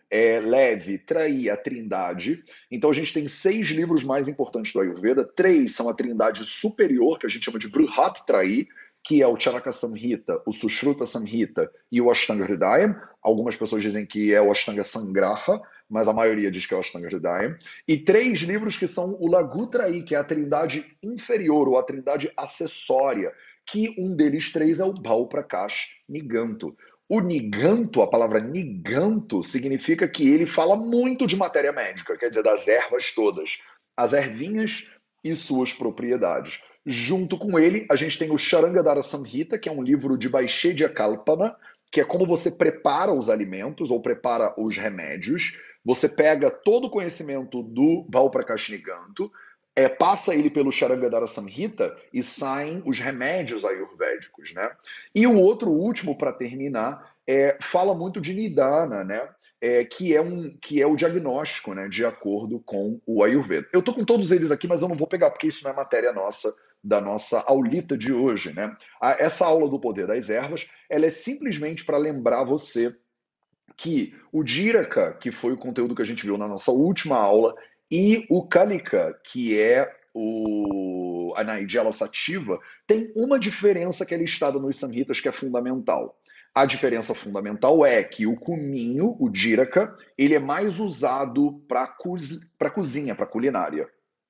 É 0.10 0.40
leve, 0.40 0.98
Trai, 0.98 1.50
a 1.50 1.58
trindade. 1.58 2.44
Então 2.72 2.90
a 2.90 2.94
gente 2.94 3.14
tem 3.14 3.28
seis 3.28 3.68
livros 3.68 4.04
mais 4.04 4.28
importantes 4.28 4.72
do 4.72 4.80
Ayurveda. 4.80 5.26
Três 5.26 5.76
são 5.76 5.90
a 5.90 5.94
trindade 5.94 6.46
superior, 6.46 7.20
que 7.20 7.26
a 7.26 7.30
gente 7.30 7.44
chama 7.44 7.60
de 7.60 7.68
Bruhat 7.68 8.26
Trai, 8.26 8.68
que 9.04 9.22
é 9.22 9.28
o 9.28 9.40
Charaka 9.40 9.72
Samhita, 9.72 10.42
o 10.46 10.52
Sushruta 10.52 11.06
Samhita 11.06 11.72
e 11.92 12.02
o 12.02 12.12
Ashtanga 12.12 12.44
Hridayam. 12.44 12.94
Algumas 13.22 13.56
pessoas 13.56 13.82
dizem 13.82 14.06
que 14.06 14.34
é 14.34 14.42
o 14.42 14.52
Ashtanga 14.52 14.84
Sangraha, 14.84 15.62
mas 15.90 16.08
a 16.08 16.14
maioria 16.14 16.52
diz 16.52 16.66
que 16.66 16.74
é 16.74 16.78
o 16.78 16.82
Ashtanga 16.82 17.08
Hridayam. 17.08 17.56
E 17.88 17.98
três 17.98 18.40
livros 18.40 18.78
que 18.78 18.88
são 18.88 19.16
o 19.20 19.30
Lagutraí, 19.30 20.04
que 20.04 20.14
é 20.14 20.18
a 20.18 20.24
trindade 20.24 20.86
inferior, 21.02 21.70
ou 21.70 21.78
a 21.78 21.84
trindade 21.84 22.32
acessória, 22.36 23.32
que 23.66 23.96
um 23.98 24.16
deles 24.16 24.52
três 24.52 24.80
é 24.80 24.84
o 24.84 24.94
Bal 24.94 25.28
Prakash 25.28 26.04
Niganto. 26.08 26.76
O 27.10 27.22
Niganto, 27.22 28.02
a 28.02 28.08
palavra 28.08 28.42
Niganto, 28.42 29.42
significa 29.42 30.08
que 30.08 30.30
ele 30.30 30.46
fala 30.46 30.76
muito 30.76 31.26
de 31.26 31.38
matéria 31.38 31.72
médica, 31.72 32.18
quer 32.18 32.28
dizer, 32.28 32.44
das 32.44 32.68
ervas 32.68 33.14
todas, 33.14 33.60
as 33.96 34.12
ervinhas 34.12 35.00
e 35.24 35.34
suas 35.34 35.72
propriedades. 35.72 36.62
Junto 36.86 37.38
com 37.38 37.58
ele, 37.58 37.86
a 37.90 37.96
gente 37.96 38.20
tem 38.20 38.32
o 38.32 38.38
Charangadara 38.38 39.02
Samhita, 39.02 39.58
que 39.58 39.70
é 39.70 39.72
um 39.72 39.82
livro 39.82 40.18
de 40.18 40.28
Baixedia 40.28 40.90
Kalpana, 40.90 41.56
que 41.92 42.02
é 42.02 42.04
como 42.04 42.26
você 42.26 42.52
prepara 42.52 43.14
os 43.14 43.30
alimentos 43.30 43.90
ou 43.90 44.02
prepara 44.02 44.54
os 44.58 44.76
remédios. 44.76 45.58
Você 45.86 46.10
pega 46.10 46.52
todo 46.52 46.88
o 46.88 46.90
conhecimento 46.90 47.64
do 47.64 48.06
Balprakashniganto, 48.10 49.32
é, 49.78 49.88
passa 49.88 50.34
ele 50.34 50.50
pelo 50.50 50.72
Charangadara 50.72 51.28
Samhita 51.28 51.96
e 52.12 52.24
saem 52.24 52.82
os 52.84 52.98
remédios 52.98 53.64
ayurvédicos, 53.64 54.52
né? 54.52 54.72
E 55.14 55.28
o 55.28 55.38
outro, 55.38 55.70
último, 55.70 56.18
para 56.18 56.34
terminar, 56.34 57.14
é, 57.28 57.56
fala 57.62 57.94
muito 57.94 58.20
de 58.20 58.34
Nidana, 58.34 59.04
né? 59.04 59.30
É, 59.62 59.86
que, 59.86 60.16
é 60.16 60.22
um, 60.22 60.58
que 60.60 60.82
é 60.82 60.88
o 60.88 60.96
diagnóstico, 60.96 61.76
né? 61.76 61.88
De 61.88 62.04
acordo 62.04 62.60
com 62.66 63.00
o 63.06 63.24
Ayurveda. 63.24 63.68
Eu 63.72 63.84
tô 63.84 63.94
com 63.94 64.04
todos 64.04 64.32
eles 64.32 64.50
aqui, 64.50 64.68
mas 64.68 64.82
eu 64.82 64.90
não 64.90 64.96
vou 64.96 65.06
pegar, 65.06 65.30
porque 65.30 65.46
isso 65.46 65.64
não 65.64 65.70
é 65.70 65.76
matéria 65.76 66.12
nossa, 66.12 66.52
da 66.84 67.00
nossa 67.00 67.44
aulita 67.46 67.96
de 67.96 68.12
hoje, 68.12 68.56
né? 68.56 68.76
Essa 69.20 69.46
aula 69.46 69.70
do 69.70 69.80
poder 69.80 70.08
das 70.08 70.32
ervas, 70.32 70.72
ela 70.90 71.06
é 71.06 71.12
simplesmente 71.12 71.86
para 71.86 72.00
lembrar 72.00 72.44
você 72.44 72.92
que 73.76 74.16
o 74.32 74.44
Diraka, 74.44 75.14
que 75.14 75.32
foi 75.32 75.54
o 75.54 75.58
conteúdo 75.58 75.96
que 75.96 76.02
a 76.02 76.06
gente 76.06 76.26
viu 76.26 76.36
na 76.36 76.48
nossa 76.48 76.72
última 76.72 77.18
aula, 77.18 77.54
e 77.90 78.26
o 78.30 78.46
Kalika, 78.46 79.20
que 79.24 79.60
é 79.60 79.90
o, 80.14 81.34
a 81.38 81.44
Nigella 81.44 81.92
Sativa, 81.92 82.60
tem 82.86 83.12
uma 83.16 83.40
diferença 83.40 84.06
que 84.06 84.14
é 84.14 84.18
listada 84.18 84.60
nos 84.60 84.76
Samhitas 84.76 85.20
que 85.20 85.30
é 85.30 85.32
fundamental. 85.32 86.18
A 86.54 86.66
diferença 86.66 87.14
fundamental 87.14 87.86
é 87.86 88.04
que 88.04 88.26
o 88.26 88.36
cuminho, 88.36 89.16
o 89.20 89.30
Diraka, 89.30 89.96
ele 90.18 90.34
é 90.34 90.40
mais 90.40 90.80
usado 90.80 91.64
para 91.68 91.86
cozi 91.88 92.40
cozinha, 92.74 93.14
para 93.14 93.28
culinária. 93.28 93.88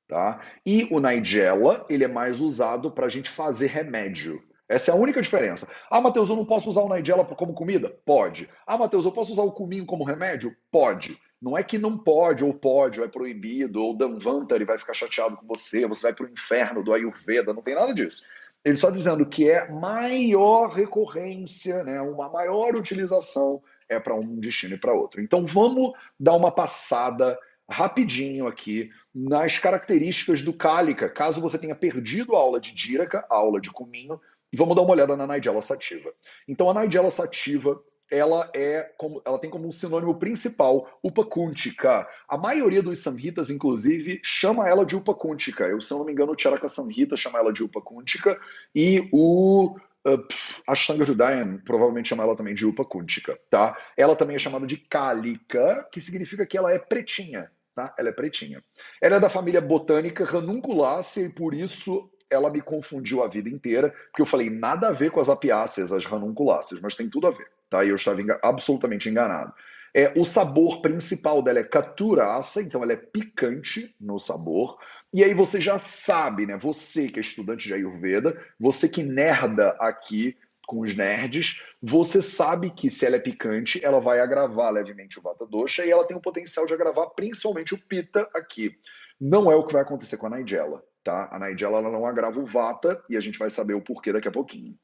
Tá? 0.10 0.42
E 0.66 0.88
o 0.92 1.00
Nigella, 1.00 1.86
ele 1.90 2.04
é 2.04 2.08
mais 2.08 2.42
usado 2.42 2.92
para 2.92 3.06
a 3.06 3.10
gente 3.10 3.30
fazer 3.30 3.68
remédio. 3.68 4.42
Essa 4.68 4.92
é 4.92 4.94
a 4.94 4.98
única 4.98 5.22
diferença. 5.22 5.74
Ah, 5.90 6.02
Matheus, 6.02 6.30
eu 6.30 6.36
não 6.36 6.46
posso 6.46 6.70
usar 6.70 6.82
o 6.82 6.94
Nigella 6.94 7.24
como 7.24 7.54
comida? 7.54 7.98
Pode. 8.06 8.50
Ah, 8.66 8.78
Matheus, 8.78 9.06
eu 9.06 9.12
posso 9.14 9.32
usar 9.32 9.44
o 9.44 9.52
cuminho 9.54 9.86
como 9.86 10.04
remédio? 10.04 10.54
Pode. 10.70 11.18
Não 11.41 11.58
é 11.58 11.63
que 11.63 11.77
não 11.77 11.98
pode, 11.98 12.44
ou 12.44 12.53
pode, 12.53 13.00
ou 13.00 13.06
é 13.06 13.10
proibido, 13.10 13.82
ou 13.82 13.96
Danvantari 13.96 14.65
vai 14.65 14.77
ficar 14.77 14.94
chateado 14.94 15.38
com 15.38 15.46
você, 15.46 15.86
você 15.86 16.03
vai 16.03 16.13
para 16.13 16.25
o 16.25 16.29
inferno 16.29 16.84
do 16.84 16.94
Ayurveda, 16.94 17.53
não 17.53 17.62
tem 17.62 17.75
nada 17.75 17.94
disso. 17.94 18.24
Ele 18.65 18.75
só 18.75 18.89
dizendo 18.89 19.25
que 19.25 19.50
é 19.50 19.70
maior 19.72 20.70
recorrência, 20.74 21.84
né, 21.84 22.01
uma 22.01 22.29
maior 22.29 22.75
utilização 22.75 23.62
é 23.88 24.00
para 24.00 24.15
um 24.15 24.39
destino 24.39 24.75
e 24.75 24.79
para 24.79 24.94
outro. 24.94 25.22
Então 25.22 25.46
vamos 25.46 25.94
dar 26.20 26.34
uma 26.34 26.51
passada 26.51 27.38
rapidinho 27.70 28.48
aqui 28.48 28.89
nas 29.13 29.60
características 29.60 30.41
do 30.41 30.53
Cálica, 30.53 31.10
caso 31.10 31.41
você 31.41 31.58
tenha 31.58 31.75
perdido 31.75 32.36
a 32.36 32.39
aula 32.39 32.60
de 32.60 32.74
Díraca, 32.74 33.25
a 33.29 33.36
aula 33.36 33.60
de 33.60 33.72
Cuminho, 33.72 34.20
e 34.51 34.58
vamos 34.58 34.75
dar 34.75 34.82
uma 34.82 34.91
olhada 34.91 35.15
na 35.17 35.27
Nigella 35.27 35.62
sativa. 35.62 36.13
Então 36.48 36.70
a 36.70 36.82
Nigella 36.82 37.12
sativa 37.12 37.82
ela 38.12 38.50
é 38.54 38.92
como, 38.98 39.22
ela 39.26 39.40
tem 39.40 39.50
como 39.50 39.68
um 39.68 39.72
sinônimo 39.72 40.18
principal 40.18 40.90
Upakuntika. 41.04 42.08
A 42.28 42.38
maioria 42.38 42.82
dos 42.82 43.00
samhitas, 43.00 43.50
inclusive, 43.50 44.20
chama 44.24 44.68
ela 44.68 44.86
de 44.86 44.96
Upakuntika. 44.96 45.66
Eu, 45.66 45.82
se 45.82 45.92
eu 45.92 46.00
não 46.00 46.06
me 46.06 46.12
engano, 46.12 46.32
o 46.32 46.40
Charaka 46.40 46.70
Samhita 46.70 47.16
chama 47.16 47.40
ela 47.40 47.52
de 47.52 47.64
Upakuntika 47.64 48.40
e 48.74 49.10
o 49.12 49.76
uh, 50.06 50.28
Ashtanga 50.68 51.04
Hridayam 51.04 51.60
provavelmente 51.66 52.10
chama 52.10 52.24
ela 52.24 52.36
também 52.36 52.54
de 52.54 52.66
Upakuntika, 52.66 53.38
tá? 53.50 53.78
Ela 53.96 54.16
também 54.16 54.36
é 54.36 54.40
chamada 54.40 54.66
de 54.66 54.78
Kalika, 54.78 55.88
que 55.92 56.00
significa 56.00 56.46
que 56.46 56.58
ela 56.58 56.72
é 56.72 56.80
pretinha, 56.80 57.52
tá? 57.76 57.94
Ela 57.98 58.10
é 58.10 58.14
pretinha. 58.14 58.64
Ela 59.02 59.18
é 59.18 59.20
da 59.20 59.30
família 59.30 59.62
botânica 59.62 60.24
Ranunculaceae 60.24 61.26
e 61.26 61.34
por 61.34 61.54
isso 61.54 62.10
ela 62.30 62.50
me 62.50 62.62
confundiu 62.62 63.24
a 63.24 63.28
vida 63.28 63.50
inteira, 63.50 63.90
porque 63.90 64.22
eu 64.22 64.26
falei 64.26 64.50
nada 64.50 64.90
a 64.90 64.92
ver 64.92 65.12
com 65.12 65.20
as 65.20 65.30
apiáceas, 65.30 65.92
as 65.92 66.06
ranunculáceas, 66.06 66.82
mas 66.82 66.96
tem 66.96 67.10
tudo 67.10 67.28
a 67.28 67.32
ver, 67.32 67.48
tá? 67.70 67.84
E 67.84 67.90
eu 67.90 67.96
estava 67.96 68.22
absolutamente 68.44 69.10
enganado. 69.10 69.54
É, 69.94 70.14
o 70.16 70.26
sabor 70.26 70.82
principal 70.82 71.42
dela 71.42 71.60
é 71.60 71.64
caturaça, 71.64 72.62
então 72.62 72.84
ela 72.84 72.94
é 72.94 72.98
picante 72.98 73.96
no 74.00 74.20
sabor. 74.20 74.78
E 75.14 75.24
aí 75.24 75.34
você 75.34 75.60
já 75.60 75.80
sabe, 75.80 76.46
né? 76.46 76.58
Você 76.58 77.08
que 77.08 77.20
é 77.20 77.22
estudante 77.22 77.68
de 77.68 77.74
Ayurveda, 77.74 78.40
você 78.60 78.88
que 78.88 79.02
nerda 79.02 79.70
aqui 79.80 80.38
com 80.68 80.82
os 80.82 80.96
nerds, 80.96 81.64
você 81.82 82.22
sabe 82.22 82.70
que 82.70 82.90
se 82.90 83.06
ela 83.06 83.16
é 83.16 83.20
picante, 83.20 83.84
ela 83.84 84.02
vai 84.02 84.20
agravar 84.20 84.72
levemente 84.72 85.18
o 85.18 85.22
Vata 85.22 85.48
Dosha 85.48 85.86
e 85.86 85.90
ela 85.90 86.06
tem 86.06 86.18
o 86.18 86.22
potencial 86.22 86.68
de 86.68 86.74
agravar 86.74 87.10
principalmente 87.12 87.74
o 87.74 87.78
Pitta 87.78 88.30
aqui. 88.36 88.78
Não 89.20 89.50
é 89.50 89.56
o 89.56 89.66
que 89.66 89.72
vai 89.72 89.82
acontecer 89.82 90.18
com 90.18 90.28
a 90.28 90.38
Nigella, 90.38 90.84
tá? 91.04 91.30
A 91.32 91.40
Nigella 91.40 91.78
ela 91.78 91.90
não 91.90 92.06
agrava 92.06 92.40
o 92.40 92.46
Vata 92.46 93.02
e 93.10 93.16
a 93.16 93.20
gente 93.22 93.40
vai 93.40 93.50
saber 93.50 93.76
o 93.76 93.82
porquê 93.82 94.12
daqui 94.12 94.28
a 94.28 94.32
pouquinho. 94.32 94.78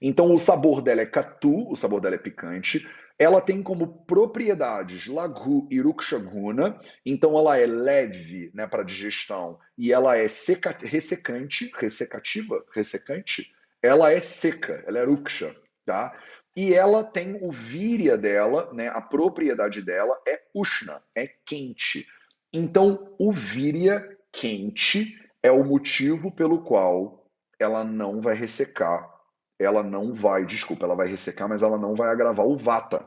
Então 0.00 0.34
o 0.34 0.38
sabor 0.38 0.82
dela 0.82 1.00
é 1.00 1.06
catu, 1.06 1.70
o 1.70 1.76
sabor 1.76 2.00
dela 2.00 2.14
é 2.14 2.18
picante. 2.18 2.86
Ela 3.18 3.40
tem 3.40 3.62
como 3.62 4.04
propriedades 4.04 5.06
Laghu 5.06 5.66
e 5.70 5.80
Rukshaguna, 5.80 6.78
então 7.04 7.38
ela 7.38 7.56
é 7.56 7.64
leve 7.64 8.50
né, 8.52 8.66
para 8.66 8.82
digestão 8.82 9.58
e 9.76 9.90
ela 9.90 10.18
é 10.18 10.28
seca, 10.28 10.76
ressecante, 10.78 11.72
ressecativa, 11.74 12.62
ressecante, 12.74 13.54
ela 13.82 14.12
é 14.12 14.20
seca, 14.20 14.84
ela 14.86 14.98
é 14.98 15.04
ruksha, 15.04 15.54
tá? 15.86 16.14
E 16.54 16.74
ela 16.74 17.04
tem 17.04 17.38
o 17.42 17.50
víria 17.50 18.18
dela, 18.18 18.70
né, 18.72 18.88
a 18.88 19.00
propriedade 19.00 19.82
dela 19.82 20.18
é 20.26 20.40
ushna, 20.54 21.00
é 21.14 21.26
quente. 21.26 22.06
Então, 22.52 23.14
o 23.18 23.32
víria 23.32 24.16
quente 24.32 25.22
é 25.42 25.50
o 25.50 25.64
motivo 25.64 26.32
pelo 26.32 26.62
qual 26.62 27.26
ela 27.58 27.84
não 27.84 28.20
vai 28.20 28.34
ressecar, 28.34 29.15
ela 29.58 29.82
não 29.82 30.14
vai, 30.14 30.44
desculpa, 30.44 30.84
ela 30.84 30.94
vai 30.94 31.08
ressecar, 31.08 31.48
mas 31.48 31.62
ela 31.62 31.78
não 31.78 31.94
vai 31.94 32.10
agravar 32.10 32.46
o 32.46 32.56
vata. 32.56 33.04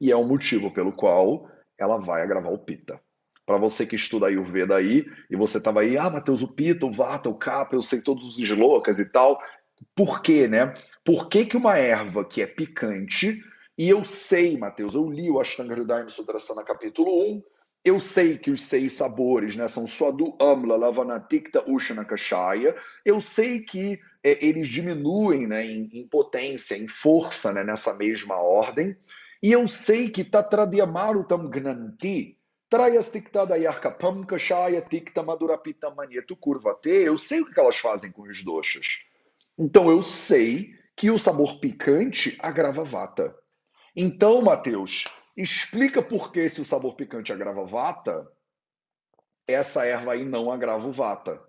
E 0.00 0.10
é 0.10 0.16
o 0.16 0.24
motivo 0.24 0.72
pelo 0.72 0.92
qual 0.92 1.50
ela 1.78 1.98
vai 1.98 2.22
agravar 2.22 2.52
o 2.52 2.58
pita. 2.58 3.00
Para 3.44 3.58
você 3.58 3.86
que 3.86 3.96
estuda 3.96 4.26
Ayurveda 4.26 4.76
aí, 4.76 5.04
e 5.30 5.36
você 5.36 5.58
estava 5.58 5.80
aí, 5.80 5.96
ah, 5.96 6.10
Matheus, 6.10 6.42
o 6.42 6.48
Pita, 6.48 6.84
o 6.84 6.90
Vata, 6.90 7.28
o 7.28 7.34
Kapha, 7.34 7.76
eu 7.76 7.82
sei 7.82 8.00
todos 8.00 8.24
os 8.24 8.38
slocas 8.40 8.98
e 8.98 9.12
tal. 9.12 9.40
Por 9.94 10.20
quê, 10.20 10.48
né? 10.48 10.74
Por 11.04 11.28
que, 11.28 11.46
que 11.46 11.56
uma 11.56 11.78
erva 11.78 12.24
que 12.24 12.42
é 12.42 12.46
picante, 12.46 13.32
e 13.78 13.88
eu 13.88 14.02
sei, 14.02 14.56
Matheus, 14.58 14.94
eu 14.94 15.08
li 15.08 15.30
o 15.30 15.38
Ashtanga 15.38 15.74
Hridayam 15.74 16.08
Sudrasana 16.08 16.64
capítulo 16.64 17.10
1, 17.36 17.42
eu 17.84 18.00
sei 18.00 18.36
que 18.36 18.50
os 18.50 18.62
seis 18.62 18.94
sabores 18.94 19.54
né, 19.54 19.68
são 19.68 19.86
Swadu 19.86 20.36
Amla, 20.40 20.76
Lavanatikta, 20.76 21.62
Ushana 21.70 22.04
Kashaya. 22.04 22.74
Eu 23.04 23.20
sei 23.20 23.60
que 23.60 24.00
é, 24.26 24.44
eles 24.44 24.66
diminuem 24.66 25.46
né, 25.46 25.64
em, 25.64 25.88
em, 25.92 26.08
potência, 26.08 26.76
em 26.76 26.88
força 26.88 27.52
né, 27.52 27.62
nessa 27.62 27.96
mesma 27.96 28.34
ordem. 28.42 28.96
E 29.40 29.52
eu 29.52 29.68
sei 29.68 30.10
que 30.10 30.24
Tatradyamarutam 30.24 31.48
Gnanti, 31.48 32.36
Trayastiktada 32.68 33.54
Kashaya 34.26 34.84
eu 36.84 37.16
sei 37.16 37.40
o 37.40 37.46
que 37.46 37.60
elas 37.60 37.76
fazem 37.76 38.10
com 38.10 38.22
os 38.22 38.42
doxas. 38.42 39.04
Então 39.56 39.88
eu 39.88 40.02
sei 40.02 40.74
que 40.96 41.08
o 41.08 41.18
sabor 41.18 41.60
picante 41.60 42.36
agrava 42.40 42.82
vata. 42.82 43.32
Então, 43.94 44.42
Mateus, 44.42 45.04
explica 45.36 46.02
por 46.02 46.32
que 46.32 46.48
se 46.48 46.60
o 46.60 46.64
sabor 46.64 46.96
picante 46.96 47.32
agrava 47.32 47.64
vata, 47.64 48.26
essa 49.46 49.86
erva 49.86 50.14
aí 50.14 50.24
não 50.24 50.50
agrava 50.50 50.88
o 50.88 50.92
vata. 50.92 51.40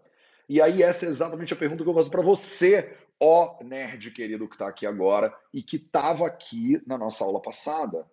E 0.50 0.62
aí 0.62 0.82
essa 0.82 1.06
é 1.06 1.10
exatamente 1.10 1.54
a 1.54 1.58
pergunta 1.58 1.84
que 1.84 1.90
eu 1.90 1.94
faço 1.94 2.10
para 2.10 2.22
você, 2.22 2.98
ó 3.20 3.62
nerd 3.64 4.12
querido 4.12 4.48
que 4.48 4.56
está 4.56 4.68
aqui 4.68 4.86
agora 4.86 5.34
e 5.54 5.62
que 5.62 5.78
estava 5.78 6.26
aqui 6.26 6.82
na 6.88 6.98
nossa 6.98 7.24
aula 7.24 7.42
passada. 7.42 8.10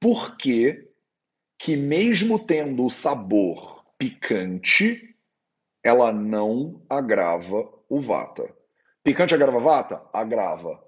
Por 0.00 0.36
que 0.36 0.88
que 1.58 1.76
mesmo 1.76 2.38
tendo 2.38 2.84
o 2.86 2.90
sabor 2.90 3.84
picante, 3.98 5.14
ela 5.84 6.10
não 6.10 6.82
agrava 6.88 7.70
o 7.88 8.00
vata. 8.00 8.50
Picante 9.04 9.34
agrava 9.34 9.60
vata? 9.60 10.02
Agrava. 10.12 10.82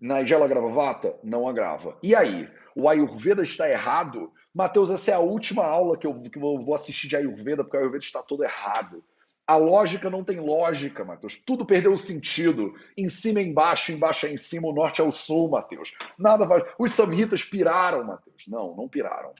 Nigella 0.00 0.46
agrava 0.46 0.70
vata? 0.70 1.18
Não 1.22 1.46
agrava. 1.46 1.98
E 2.02 2.14
aí? 2.14 2.48
O 2.74 2.88
Ayurveda 2.88 3.42
está 3.42 3.68
errado? 3.68 4.32
Mateus, 4.54 4.90
essa 4.90 5.10
é 5.10 5.14
a 5.14 5.18
última 5.18 5.64
aula 5.64 5.98
que 5.98 6.06
eu, 6.06 6.14
que 6.14 6.38
eu 6.38 6.62
vou 6.62 6.74
assistir 6.74 7.08
de 7.08 7.16
Ayurveda, 7.16 7.62
porque 7.62 7.76
o 7.76 7.80
Ayurveda 7.80 8.04
está 8.04 8.22
todo 8.22 8.44
errado. 8.44 9.04
A 9.46 9.56
lógica 9.56 10.10
não 10.10 10.24
tem 10.24 10.40
lógica, 10.40 11.04
Matheus. 11.04 11.40
Tudo 11.40 11.64
perdeu 11.64 11.92
o 11.92 11.98
sentido. 11.98 12.74
Em 12.96 13.08
cima 13.08 13.38
é 13.38 13.44
embaixo, 13.44 13.92
embaixo 13.92 14.26
é 14.26 14.32
em 14.32 14.36
cima, 14.36 14.66
o 14.66 14.72
norte 14.72 15.00
é 15.00 15.04
o 15.04 15.12
sul, 15.12 15.48
Matheus. 15.48 15.92
Nada 16.18 16.44
vai. 16.44 16.64
Os 16.78 16.92
samhitas 16.92 17.44
piraram, 17.44 18.04
Matheus. 18.04 18.44
Não, 18.48 18.74
não 18.74 18.88
piraram. 18.88 19.32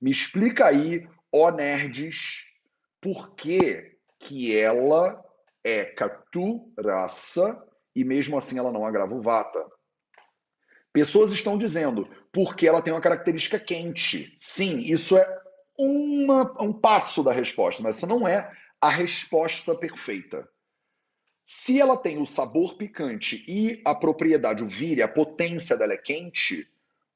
Me 0.00 0.12
explica 0.12 0.66
aí, 0.66 1.08
ó 1.32 1.50
nerds, 1.50 2.52
por 3.00 3.34
que, 3.34 3.96
que 4.20 4.56
ela 4.56 5.24
é 5.64 5.84
Katu 5.84 6.72
raça 6.78 7.66
e 7.94 8.04
mesmo 8.04 8.38
assim 8.38 8.58
ela 8.58 8.72
não 8.72 8.86
agrava 8.86 9.14
o 9.14 9.20
Vata. 9.20 9.66
Pessoas 10.92 11.32
estão 11.32 11.58
dizendo 11.58 12.08
porque 12.32 12.66
ela 12.66 12.80
tem 12.80 12.92
uma 12.92 13.00
característica 13.00 13.58
quente. 13.58 14.34
Sim, 14.38 14.80
isso 14.80 15.16
é 15.16 15.40
uma, 15.76 16.62
um 16.62 16.72
passo 16.72 17.22
da 17.22 17.32
resposta, 17.32 17.82
mas 17.82 17.96
essa 17.96 18.06
não 18.06 18.26
é 18.26 18.50
a 18.80 18.88
resposta 18.88 19.74
perfeita. 19.74 20.48
Se 21.44 21.80
ela 21.80 21.96
tem 21.96 22.20
o 22.20 22.26
sabor 22.26 22.76
picante 22.76 23.44
e 23.48 23.80
a 23.84 23.94
propriedade, 23.94 24.62
o 24.62 24.66
víria, 24.66 25.06
a 25.06 25.08
potência 25.08 25.76
dela 25.76 25.94
é 25.94 25.96
quente, 25.96 26.70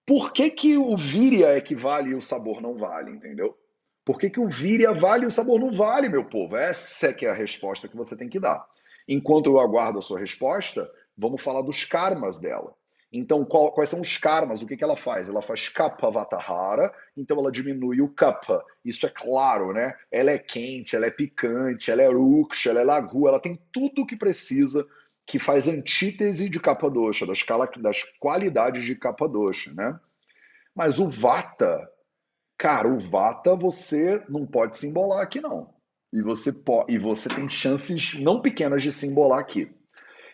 por 0.06 0.32
que, 0.32 0.50
que 0.50 0.76
o 0.76 0.96
víria 0.96 1.56
equivale 1.56 2.10
e 2.10 2.14
o 2.14 2.22
sabor 2.22 2.60
não 2.60 2.76
vale, 2.76 3.10
entendeu? 3.10 3.56
Por 4.04 4.18
que, 4.18 4.30
que 4.30 4.40
o 4.40 4.48
víria 4.48 4.92
vale 4.92 5.24
e 5.24 5.28
o 5.28 5.30
sabor 5.30 5.60
não 5.60 5.72
vale, 5.72 6.08
meu 6.08 6.24
povo? 6.24 6.56
Essa 6.56 7.08
é 7.08 7.12
que 7.12 7.26
é 7.26 7.30
a 7.30 7.34
resposta 7.34 7.86
que 7.86 7.96
você 7.96 8.16
tem 8.16 8.28
que 8.28 8.40
dar. 8.40 8.66
Enquanto 9.06 9.46
eu 9.46 9.60
aguardo 9.60 9.98
a 9.98 10.02
sua 10.02 10.18
resposta, 10.18 10.90
vamos 11.16 11.42
falar 11.42 11.62
dos 11.62 11.84
karmas 11.84 12.40
dela. 12.40 12.74
Então, 13.12 13.44
qual, 13.44 13.72
quais 13.72 13.90
são 13.90 14.00
os 14.00 14.16
karmas? 14.16 14.62
O 14.62 14.66
que, 14.66 14.76
que 14.76 14.82
ela 14.82 14.96
faz? 14.96 15.28
Ela 15.28 15.42
faz 15.42 15.68
kapha 15.68 16.10
vatahara, 16.10 16.90
então 17.14 17.38
ela 17.38 17.52
diminui 17.52 18.00
o 18.00 18.08
kapha. 18.08 18.62
Isso 18.82 19.04
é 19.04 19.10
claro, 19.10 19.72
né? 19.74 19.92
Ela 20.10 20.30
é 20.30 20.38
quente, 20.38 20.96
ela 20.96 21.06
é 21.06 21.10
picante, 21.10 21.90
ela 21.90 22.00
é 22.00 22.08
ruksha, 22.08 22.70
ela 22.70 22.80
é 22.80 22.84
lagu, 22.84 23.28
ela 23.28 23.38
tem 23.38 23.60
tudo 23.70 24.02
o 24.02 24.06
que 24.06 24.16
precisa 24.16 24.86
que 25.26 25.38
faz 25.38 25.68
antítese 25.68 26.48
de 26.48 26.58
capa 26.58 26.90
dosha, 26.90 27.26
das, 27.26 27.44
das 27.78 28.02
qualidades 28.18 28.82
de 28.82 28.94
capa 28.96 29.28
dosha, 29.28 29.72
né? 29.74 30.00
Mas 30.74 30.98
o 30.98 31.08
vata, 31.10 31.86
cara, 32.56 32.88
o 32.88 32.98
vata 32.98 33.54
você 33.54 34.24
não 34.28 34.46
pode 34.46 34.78
se 34.78 34.86
embolar 34.86 35.20
aqui 35.20 35.40
não. 35.40 35.74
E 36.12 36.22
você, 36.22 36.50
e 36.88 36.98
você 36.98 37.28
tem 37.28 37.48
chances 37.48 38.14
não 38.20 38.40
pequenas 38.40 38.82
de 38.82 38.90
se 38.90 39.06
embolar 39.06 39.38
aqui. 39.38 39.70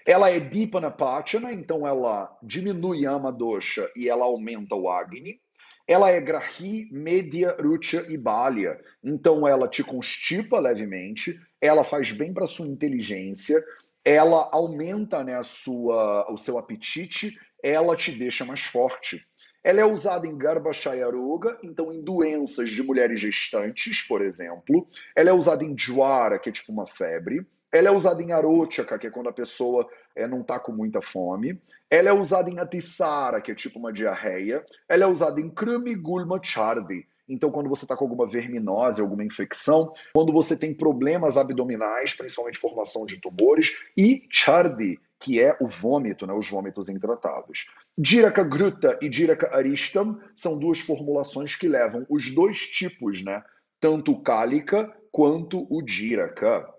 Ela 0.09 0.31
é 0.31 0.41
Dipanapachana, 0.41 1.53
então 1.53 1.87
ela 1.87 2.35
diminui 2.43 3.05
a 3.05 3.11
Amadosha 3.11 3.87
e 3.95 4.09
ela 4.09 4.25
aumenta 4.25 4.75
o 4.75 4.89
Agni. 4.89 5.39
Ela 5.87 6.09
é 6.09 6.19
Grahi, 6.19 6.89
Medya, 6.91 7.55
Rucha 7.61 8.07
e 8.09 8.17
Balya. 8.17 8.81
Então 9.05 9.47
ela 9.47 9.69
te 9.69 9.85
constipa 9.85 10.59
levemente, 10.59 11.39
ela 11.61 11.85
faz 11.85 12.11
bem 12.11 12.33
para 12.33 12.47
sua 12.47 12.67
inteligência, 12.67 13.63
ela 14.03 14.49
aumenta 14.51 15.23
né, 15.23 15.35
a 15.35 15.43
sua, 15.43 16.27
o 16.33 16.39
seu 16.39 16.57
apetite, 16.57 17.39
ela 17.63 17.95
te 17.95 18.11
deixa 18.11 18.47
mais 18.47 18.61
forte. 18.61 19.23
Ela 19.63 19.83
é 19.83 19.85
usada 19.85 20.27
em 20.27 20.39
Garbhashayaroga, 20.39 21.59
então 21.63 21.93
em 21.93 22.03
doenças 22.03 22.71
de 22.71 22.83
mulheres 22.83 23.21
gestantes, 23.21 24.01
por 24.09 24.25
exemplo. 24.25 24.89
Ela 25.15 25.29
é 25.29 25.35
usada 25.35 25.63
em 25.63 25.77
Jwara, 25.77 26.39
que 26.39 26.49
é 26.49 26.53
tipo 26.53 26.73
uma 26.73 26.87
febre. 26.87 27.47
Ela 27.73 27.89
é 27.89 27.93
usada 27.93 28.23
em 28.23 28.33
arótica, 28.33 28.99
que 28.99 29.07
é 29.07 29.11
quando 29.11 29.29
a 29.29 29.33
pessoa 29.33 29.87
é, 30.17 30.27
não 30.27 30.41
está 30.41 30.59
com 30.59 30.73
muita 30.73 31.03
fome. 31.03 31.61
Ela 31.91 32.09
é 32.09 32.13
usada 32.13 32.51
em 32.51 32.59
atissara, 32.59 33.41
que 33.41 33.53
é 33.53 33.55
tipo 33.55 33.79
uma 33.79 33.93
diarreia. 33.93 34.65
Ela 34.89 35.05
é 35.05 35.07
usada 35.07 35.41
em 35.41 35.51
krumigulma 35.51 36.41
chardi. 36.43 37.07
Então, 37.29 37.51
quando 37.51 37.69
você 37.69 37.85
está 37.85 37.95
com 37.95 38.05
alguma 38.05 38.27
verminose, 38.27 39.03
alguma 39.03 39.23
infecção, 39.23 39.93
quando 40.15 40.33
você 40.33 40.57
tem 40.57 40.73
problemas 40.73 41.37
abdominais, 41.37 42.15
principalmente 42.15 42.59
formação 42.59 43.05
de 43.05 43.21
tumores, 43.21 43.91
e 43.97 44.27
chardi, 44.31 44.99
que 45.21 45.41
é 45.41 45.57
o 45.61 45.69
vômito, 45.69 46.27
né, 46.27 46.33
os 46.33 46.49
vômitos 46.49 46.89
intratáveis. 46.89 47.67
Diraka 47.97 48.45
Gruta 48.45 48.99
e 49.03 49.09
Diraka 49.09 49.55
Aristam 49.55 50.19
são 50.35 50.59
duas 50.59 50.79
formulações 50.79 51.55
que 51.55 51.69
levam 51.69 52.07
os 52.09 52.33
dois 52.35 52.61
tipos, 52.61 53.23
né, 53.23 53.43
tanto 53.81 54.13
o 54.13 54.23
cálica 54.23 54.91
quanto 55.13 55.67
o 55.69 55.83
Diraka. 55.83 56.73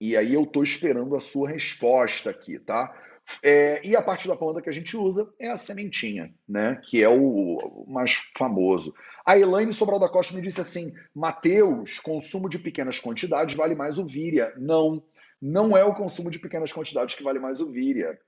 E 0.00 0.16
aí 0.16 0.34
eu 0.34 0.42
estou 0.42 0.62
esperando 0.62 1.14
a 1.14 1.20
sua 1.20 1.48
resposta 1.48 2.30
aqui, 2.30 2.58
tá? 2.58 2.94
É, 3.42 3.80
e 3.86 3.96
a 3.96 4.02
parte 4.02 4.28
da 4.28 4.36
planta 4.36 4.60
que 4.60 4.68
a 4.68 4.72
gente 4.72 4.96
usa 4.96 5.26
é 5.40 5.48
a 5.48 5.56
sementinha, 5.56 6.34
né? 6.48 6.80
Que 6.84 7.02
é 7.02 7.08
o 7.08 7.84
mais 7.88 8.30
famoso. 8.36 8.94
A 9.24 9.38
Elaine 9.38 9.72
Sobral 9.72 9.98
da 9.98 10.08
Costa 10.08 10.34
me 10.34 10.42
disse 10.42 10.60
assim: 10.60 10.92
Mateus, 11.14 11.98
consumo 11.98 12.48
de 12.48 12.58
pequenas 12.58 12.98
quantidades 12.98 13.54
vale 13.54 13.74
mais 13.74 13.96
o 13.96 14.04
víria. 14.04 14.52
Não, 14.58 15.02
não 15.40 15.76
é 15.76 15.84
o 15.84 15.94
consumo 15.94 16.30
de 16.30 16.38
pequenas 16.38 16.72
quantidades 16.72 17.14
que 17.14 17.22
vale 17.22 17.38
mais 17.38 17.60
o 17.60 17.70
víria. 17.70 18.18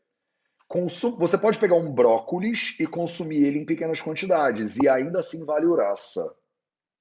Consum... 0.66 1.16
Você 1.18 1.36
pode 1.36 1.58
pegar 1.58 1.76
um 1.76 1.92
brócolis 1.92 2.80
e 2.80 2.86
consumir 2.86 3.44
ele 3.44 3.58
em 3.58 3.66
pequenas 3.66 4.00
quantidades, 4.00 4.76
e 4.78 4.88
ainda 4.88 5.20
assim 5.20 5.44
vale 5.44 5.66
uraça. 5.66 6.22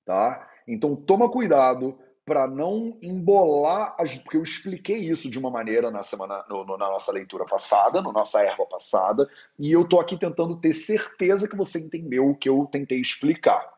Tá? 0.06 0.48
Então 0.68 0.96
toma 0.96 1.32
cuidado 1.32 1.98
para 2.26 2.48
não 2.48 2.98
embolar, 3.04 3.96
as, 4.00 4.16
porque 4.16 4.36
eu 4.36 4.42
expliquei 4.42 4.98
isso 4.98 5.30
de 5.30 5.38
uma 5.38 5.52
maneira 5.52 5.92
na 5.92 6.02
semana, 6.02 6.44
no, 6.50 6.66
no, 6.66 6.76
na 6.76 6.88
nossa 6.88 7.12
leitura 7.12 7.46
passada, 7.46 8.02
na 8.02 8.12
nossa 8.12 8.42
erva 8.42 8.66
passada, 8.66 9.30
e 9.60 9.72
eu 9.72 9.84
estou 9.84 10.02
aqui 10.02 10.18
tentando 10.18 10.56
ter 10.56 10.74
certeza 10.74 11.48
que 11.48 11.56
você 11.56 11.80
entendeu 11.80 12.28
o 12.28 12.36
que 12.36 12.50
eu 12.50 12.68
tentei 12.72 13.00
explicar. 13.00 13.72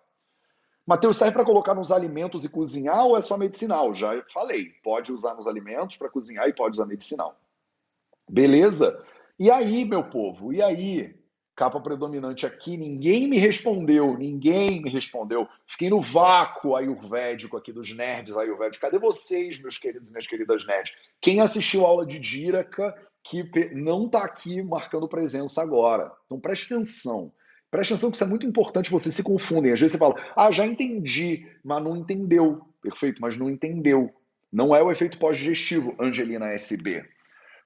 Mateus, 0.85 1.17
serve 1.17 1.33
para 1.33 1.43
colocar 1.43 1.75
nos 1.75 1.91
alimentos 1.91 2.45
e 2.45 2.49
cozinhar 2.49 3.05
ou 3.05 3.17
é 3.17 3.21
só 3.21 3.37
medicinal? 3.37 3.93
Já 3.93 4.23
falei, 4.31 4.69
pode 4.81 5.11
usar 5.11 5.33
nos 5.33 5.45
alimentos 5.45 5.97
para 5.97 6.09
cozinhar 6.09 6.47
e 6.47 6.53
pode 6.53 6.77
usar 6.77 6.85
medicinal. 6.85 7.37
Beleza? 8.29 9.03
E 9.37 9.51
aí, 9.51 9.83
meu 9.83 10.05
povo? 10.05 10.53
E 10.53 10.61
aí? 10.61 11.16
Capa 11.57 11.81
predominante 11.81 12.45
aqui, 12.45 12.77
ninguém 12.77 13.27
me 13.27 13.39
respondeu, 13.39 14.15
ninguém 14.15 14.79
me 14.79 14.91
respondeu. 14.91 15.47
Fiquei 15.65 15.89
no 15.89 15.99
vácuo 15.99 16.75
ayurvédico 16.75 17.57
aqui 17.57 17.73
dos 17.73 17.97
nerds 17.97 18.37
ayurvédicos. 18.37 18.77
Cadê 18.77 18.99
vocês, 18.99 19.59
meus 19.59 19.75
queridos 19.79 20.07
e 20.07 20.11
minhas 20.11 20.27
queridas 20.27 20.67
nerds? 20.67 20.95
Quem 21.19 21.41
assistiu 21.41 21.83
a 21.83 21.89
aula 21.89 22.05
de 22.05 22.19
Díraka 22.19 22.95
que 23.23 23.43
não 23.73 24.05
está 24.05 24.23
aqui 24.23 24.61
marcando 24.61 25.07
presença 25.07 25.61
agora. 25.61 26.11
Então 26.27 26.39
preste 26.39 26.71
atenção. 26.71 27.33
Preste 27.71 27.93
atenção 27.93 28.11
que 28.11 28.17
isso 28.17 28.23
é 28.23 28.27
muito 28.27 28.45
importante, 28.45 28.91
vocês 28.91 29.13
se 29.15 29.23
confundem. 29.23 29.73
Às 29.73 29.79
vezes 29.79 29.93
você 29.93 29.97
fala, 29.97 30.15
ah, 30.35 30.51
já 30.51 30.65
entendi, 30.65 31.45
mas 31.63 31.83
não 31.83 31.97
entendeu. 31.97 32.61
Perfeito, 32.83 33.19
mas 33.19 33.35
não 33.35 33.49
entendeu. 33.49 34.13
Não 34.53 34.75
é 34.75 34.81
o 34.81 34.91
efeito 34.91 35.17
pós-digestivo, 35.17 35.95
Angelina 35.99 36.53
SB. 36.53 37.03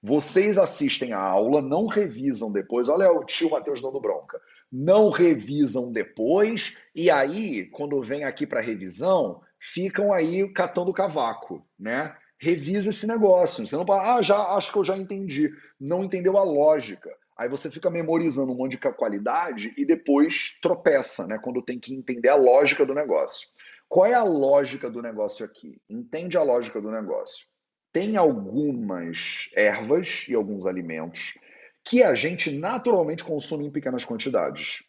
Vocês 0.03 0.57
assistem 0.57 1.13
a 1.13 1.19
aula, 1.19 1.61
não 1.61 1.85
revisam 1.85 2.51
depois. 2.51 2.89
Olha 2.89 3.11
o 3.11 3.23
tio 3.23 3.51
Matheus 3.51 3.81
dando 3.81 4.01
bronca. 4.01 4.41
Não 4.71 5.11
revisam 5.11 5.91
depois, 5.91 6.81
e 6.95 7.11
aí, 7.11 7.65
quando 7.67 8.01
vem 8.01 8.23
aqui 8.23 8.47
para 8.47 8.61
revisão, 8.61 9.41
ficam 9.59 10.11
aí 10.11 10.47
catando 10.53 10.93
cavaco, 10.93 11.63
né? 11.77 12.15
Revisa 12.39 12.89
esse 12.89 13.05
negócio. 13.05 13.67
Você 13.67 13.75
não 13.75 13.85
fala, 13.85 14.15
ah, 14.15 14.21
já 14.23 14.37
acho 14.55 14.71
que 14.71 14.79
eu 14.79 14.85
já 14.85 14.97
entendi. 14.97 15.51
Não 15.79 16.03
entendeu 16.03 16.35
a 16.37 16.43
lógica. 16.43 17.11
Aí 17.37 17.47
você 17.47 17.69
fica 17.69 17.89
memorizando 17.89 18.51
um 18.51 18.55
monte 18.55 18.71
de 18.71 18.91
qualidade 18.93 19.71
e 19.77 19.85
depois 19.85 20.57
tropeça, 20.61 21.27
né? 21.27 21.37
Quando 21.37 21.61
tem 21.61 21.79
que 21.79 21.93
entender 21.93 22.29
a 22.29 22.35
lógica 22.35 22.85
do 22.85 22.95
negócio. 22.95 23.49
Qual 23.87 24.07
é 24.07 24.13
a 24.13 24.23
lógica 24.23 24.89
do 24.89 25.01
negócio 25.01 25.45
aqui? 25.45 25.79
Entende 25.87 26.37
a 26.37 26.43
lógica 26.43 26.81
do 26.81 26.89
negócio 26.89 27.45
tem 27.91 28.15
algumas 28.15 29.49
ervas 29.56 30.25
e 30.27 30.36
alguns 30.36 30.65
alimentos 30.65 31.38
que 31.84 32.04
a 32.04 32.13
gente 32.13 32.51
naturalmente 32.51 33.23
consome 33.23 33.65
em 33.65 33.71
pequenas 33.71 34.06
quantidades. 34.06 34.84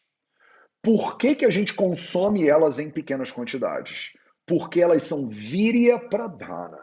Por 0.82 1.16
que, 1.16 1.34
que 1.34 1.44
a 1.44 1.50
gente 1.50 1.74
consome 1.74 2.48
elas 2.48 2.78
em 2.78 2.90
pequenas 2.90 3.30
quantidades? 3.30 4.16
Porque 4.46 4.80
elas 4.80 5.04
são 5.04 5.28
virya 5.28 5.98
pradhana. 5.98 6.78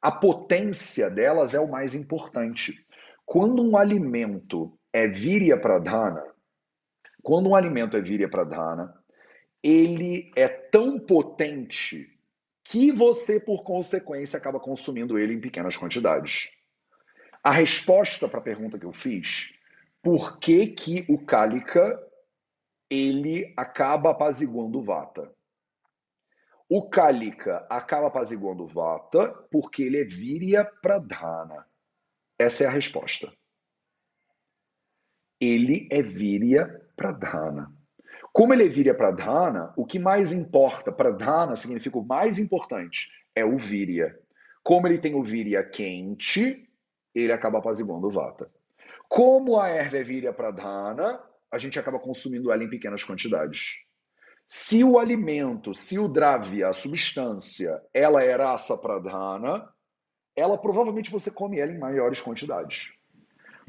A 0.00 0.12
potência 0.12 1.10
delas 1.10 1.54
é 1.54 1.60
o 1.60 1.70
mais 1.70 1.94
importante. 1.94 2.86
Quando 3.24 3.62
um 3.62 3.76
alimento 3.76 4.78
é 4.92 5.06
virya 5.06 5.58
pradhana, 5.58 6.22
quando 7.22 7.50
um 7.50 7.54
alimento 7.54 7.96
é 7.96 8.00
virya 8.00 8.28
pradhana, 8.28 8.94
ele 9.62 10.30
é 10.36 10.48
tão 10.48 10.98
potente 10.98 12.18
que 12.70 12.92
você, 12.92 13.40
por 13.40 13.64
consequência, 13.64 14.36
acaba 14.36 14.60
consumindo 14.60 15.18
ele 15.18 15.34
em 15.34 15.40
pequenas 15.40 15.76
quantidades. 15.76 16.52
A 17.42 17.50
resposta 17.50 18.28
para 18.28 18.38
a 18.38 18.42
pergunta 18.42 18.78
que 18.78 18.86
eu 18.86 18.92
fiz, 18.92 19.58
por 20.00 20.38
que, 20.38 20.68
que 20.68 21.04
o 21.08 21.18
cálica 21.18 22.00
ele 22.88 23.52
acaba 23.56 24.12
apaziguando 24.12 24.78
o 24.78 24.84
vata? 24.84 25.34
O 26.68 26.88
cálica 26.88 27.66
acaba 27.68 28.06
apaziguando 28.06 28.62
o 28.62 28.68
vata 28.68 29.32
porque 29.50 29.82
ele 29.82 30.00
é 30.00 30.04
virya 30.04 30.64
pradhana. 30.64 31.66
Essa 32.38 32.62
é 32.62 32.66
a 32.68 32.70
resposta. 32.70 33.32
Ele 35.40 35.88
é 35.90 36.02
virya 36.02 36.68
pradhana. 36.94 37.79
Como 38.32 38.52
ele 38.52 38.64
é 38.64 38.68
Virya 38.68 38.94
Pradhana, 38.94 39.72
o 39.76 39.84
que 39.84 39.98
mais 39.98 40.32
importa, 40.32 40.92
Pradhana 40.92 41.56
significa 41.56 41.98
o 41.98 42.06
mais 42.06 42.38
importante, 42.38 43.08
é 43.34 43.44
o 43.44 43.58
Virya. 43.58 44.16
Como 44.62 44.86
ele 44.86 44.98
tem 44.98 45.14
o 45.14 45.22
Virya 45.22 45.64
quente, 45.64 46.68
ele 47.14 47.32
acaba 47.32 47.58
apaziguando 47.58 48.06
o 48.06 48.10
Vata. 48.10 48.50
Como 49.08 49.58
a 49.58 49.68
erva 49.68 49.98
é 49.98 50.02
Virya 50.04 50.32
Pradhana, 50.32 51.20
a 51.50 51.58
gente 51.58 51.78
acaba 51.78 51.98
consumindo 51.98 52.52
ela 52.52 52.62
em 52.62 52.70
pequenas 52.70 53.02
quantidades. 53.02 53.74
Se 54.46 54.82
o 54.84 54.98
alimento, 54.98 55.74
se 55.74 55.98
o 55.98 56.08
Dravya, 56.08 56.68
a 56.68 56.72
substância, 56.72 57.82
ela 57.92 58.22
é 58.22 58.34
rasa 58.34 58.76
pradhana, 58.76 59.68
ela 60.34 60.58
provavelmente 60.58 61.10
você 61.10 61.30
come 61.30 61.58
ela 61.58 61.72
em 61.72 61.78
maiores 61.78 62.20
quantidades. 62.20 62.92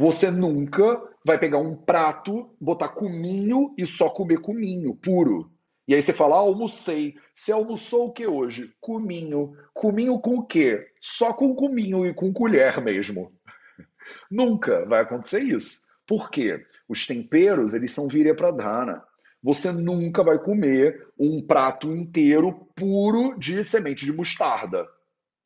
Você 0.01 0.31
nunca 0.31 0.99
vai 1.23 1.37
pegar 1.37 1.59
um 1.59 1.75
prato, 1.75 2.49
botar 2.59 2.87
cominho 2.87 3.71
e 3.77 3.85
só 3.85 4.09
comer 4.09 4.41
cominho 4.41 4.95
puro. 4.95 5.51
E 5.87 5.93
aí 5.93 6.01
você 6.01 6.11
fala, 6.11 6.37
ah, 6.37 6.39
almocei. 6.39 7.13
Você 7.35 7.51
almoçou 7.51 8.07
o 8.07 8.11
que 8.11 8.25
hoje? 8.25 8.73
Cominho. 8.81 9.55
Cominho 9.75 10.19
com 10.19 10.37
o 10.37 10.43
quê? 10.43 10.87
Só 10.99 11.33
com 11.33 11.53
cominho 11.53 12.03
e 12.03 12.15
com 12.15 12.33
colher 12.33 12.81
mesmo. 12.81 13.31
Nunca 14.31 14.83
vai 14.87 15.01
acontecer 15.01 15.41
isso. 15.41 15.81
Por 16.07 16.31
quê? 16.31 16.65
Os 16.89 17.05
temperos, 17.05 17.75
eles 17.75 17.91
são 17.91 18.07
virya 18.07 18.35
pradhana. 18.35 19.03
Você 19.43 19.71
nunca 19.71 20.23
vai 20.23 20.39
comer 20.39 21.09
um 21.15 21.45
prato 21.45 21.95
inteiro 21.95 22.67
puro 22.75 23.37
de 23.37 23.63
semente 23.63 24.03
de 24.03 24.13
mostarda. 24.13 24.83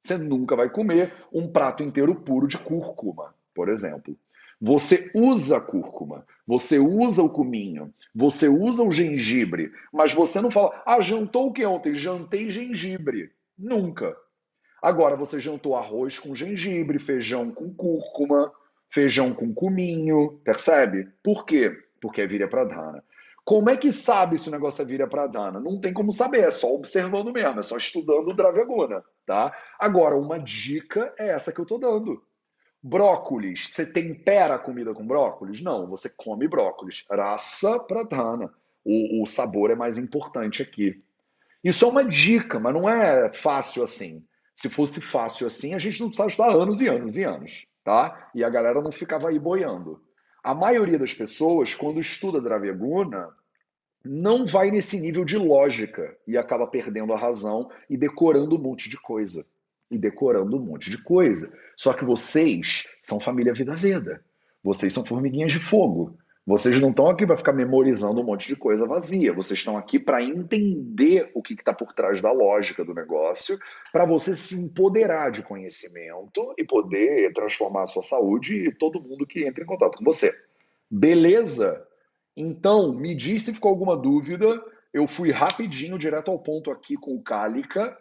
Você 0.02 0.18
nunca 0.18 0.56
vai 0.56 0.70
comer 0.70 1.14
um 1.34 1.52
prato 1.52 1.84
inteiro 1.84 2.16
puro 2.16 2.48
de 2.48 2.58
cúrcuma, 2.58 3.36
por 3.54 3.68
exemplo. 3.68 4.18
Você 4.62 5.12
usa 5.14 5.60
cúrcuma, 5.60 6.26
você 6.48 6.80
usa 6.80 7.22
o 7.22 7.32
cominho, 7.32 7.94
você 8.14 8.48
usa 8.48 8.84
o 8.84 8.92
gengibre, 8.92 9.72
mas 9.92 10.14
você 10.14 10.40
não 10.42 10.50
fala, 10.50 10.82
ah, 10.86 11.02
jantou 11.02 11.48
o 11.48 11.54
que 11.54 11.66
ontem? 11.66 11.96
Jantei 11.96 12.50
gengibre. 12.50 13.32
Nunca. 13.58 14.16
Agora 14.82 15.16
você 15.16 15.40
jantou 15.40 15.76
arroz 15.76 16.20
com 16.20 16.36
gengibre, 16.36 17.00
feijão 17.00 17.52
com 17.52 17.74
cúrcuma, 17.74 18.52
feijão 18.90 19.34
com 19.34 19.54
cominho, 19.54 20.40
percebe? 20.44 21.10
Por 21.24 21.46
quê? 21.46 21.76
Porque 22.00 22.22
é 22.22 22.28
virya 22.28 22.48
pradhana. 22.48 23.04
Como 23.44 23.70
é 23.70 23.78
que 23.78 23.92
sabe 23.92 24.40
se 24.40 24.48
o 24.48 24.52
negócio 24.52 24.82
é 24.82 24.86
virya 24.86 25.08
pradhana? 25.08 25.60
Não 25.60 25.80
tem 25.80 25.94
como 25.94 26.12
saber, 26.12 26.40
é 26.40 26.52
só 26.52 26.74
observando 26.74 27.32
mesmo, 27.32 27.60
é 27.60 27.64
só 27.64 27.78
estudando 27.78 28.30
o 28.30 28.34
Dravyaguna, 28.34 29.04
tá? 29.26 29.56
Agora, 29.80 30.16
uma 30.16 30.40
dica 30.40 31.14
é 31.18 31.30
essa 31.30 31.52
que 31.52 31.60
eu 31.60 31.66
tô 31.66 31.78
dando. 31.78 32.24
Brócolis, 32.88 33.70
você 33.70 33.84
tempera 33.84 34.54
a 34.54 34.60
comida 34.60 34.94
com 34.94 35.08
brócolis? 35.08 35.60
Não, 35.60 35.88
você 35.88 36.08
come 36.08 36.48
brócolis. 36.48 37.04
Raça 37.10 37.80
pradhana. 37.80 38.54
O, 38.86 39.24
o 39.24 39.26
sabor 39.26 39.72
é 39.72 39.76
mais 39.76 39.98
importante 39.98 40.62
aqui. 40.62 41.04
Isso 41.64 41.84
é 41.84 41.88
uma 41.88 42.06
dica, 42.06 42.60
mas 42.60 42.76
não 42.76 42.88
é 42.88 43.34
fácil 43.34 43.82
assim. 43.82 44.24
Se 44.54 44.70
fosse 44.70 45.02
fácil 45.02 45.48
assim, 45.48 45.74
a 45.74 45.80
gente 45.80 46.00
não 46.00 46.10
precisava 46.10 46.30
estudar 46.30 46.52
anos 46.52 46.80
e 46.80 46.88
anos 46.88 47.18
e 47.18 47.24
anos, 47.24 47.68
tá? 47.84 48.30
E 48.36 48.44
a 48.44 48.50
galera 48.52 48.80
não 48.80 48.92
ficava 48.92 49.30
aí 49.30 49.40
boiando. 49.40 50.00
A 50.44 50.54
maioria 50.54 51.00
das 51.00 51.12
pessoas, 51.12 51.74
quando 51.74 52.00
estuda 52.00 52.40
Dravyaguna, 52.40 53.30
não 54.04 54.46
vai 54.46 54.70
nesse 54.70 55.00
nível 55.00 55.26
de 55.26 55.40
lógica 55.40 56.16
e 56.28 56.38
acaba 56.38 56.68
perdendo 56.68 57.14
a 57.14 57.18
razão 57.18 57.68
e 57.90 57.98
decorando 57.98 58.56
um 58.56 58.62
monte 58.62 58.88
de 58.92 59.02
coisa. 59.02 59.44
E 59.90 59.98
decorando 59.98 60.58
um 60.58 60.62
monte 60.62 60.90
de 60.90 61.02
coisa. 61.02 61.52
Só 61.78 61.94
que 61.94 62.06
vocês 62.06 62.98
são 63.02 63.20
família 63.20 63.54
Vida 63.54 63.74
Veda. 63.74 64.24
Vocês 64.64 64.92
são 64.92 65.06
formiguinhas 65.06 65.54
de 65.54 65.60
fogo. 65.60 66.18
Vocês 66.48 66.80
não 66.80 66.92
estão 66.92 67.08
aqui 67.08 67.26
para 67.26 67.38
ficar 67.38 67.54
memorizando 67.54 68.22
um 68.22 68.24
monte 68.24 68.48
de 68.48 68.56
coisa 68.56 68.86
vazia. 68.86 69.34
Vocês 69.34 69.60
estão 69.60 69.76
aqui 69.78 69.98
para 69.98 70.24
entender 70.24 71.32
o 71.34 71.42
que 71.42 71.56
está 71.56 71.74
por 71.74 71.92
trás 71.92 72.22
da 72.22 72.32
lógica 72.32 72.86
do 72.86 72.94
negócio, 72.94 73.58
para 73.92 74.06
você 74.06 74.36
se 74.36 74.56
empoderar 74.56 75.32
de 75.32 75.42
conhecimento 75.42 76.54
e 76.56 76.64
poder 76.64 77.34
transformar 77.34 77.82
a 77.82 77.88
sua 77.88 78.04
saúde 78.04 78.68
e 78.68 78.72
todo 78.72 79.02
mundo 79.02 79.26
que 79.26 79.44
entra 79.44 79.64
em 79.64 79.68
contato 79.68 79.98
com 79.98 80.04
você. 80.06 80.32
Beleza? 80.90 81.84
Então, 82.38 82.94
me 82.94 83.16
diz 83.16 83.42
se 83.42 83.54
ficou 83.54 83.72
alguma 83.72 83.98
dúvida. 83.98 84.64
Eu 84.94 85.08
fui 85.08 85.32
rapidinho, 85.32 85.98
direto 85.98 86.30
ao 86.30 86.38
ponto 86.38 86.70
aqui 86.70 86.96
com 86.96 87.16
o 87.16 87.24
Cálica. 87.24 87.98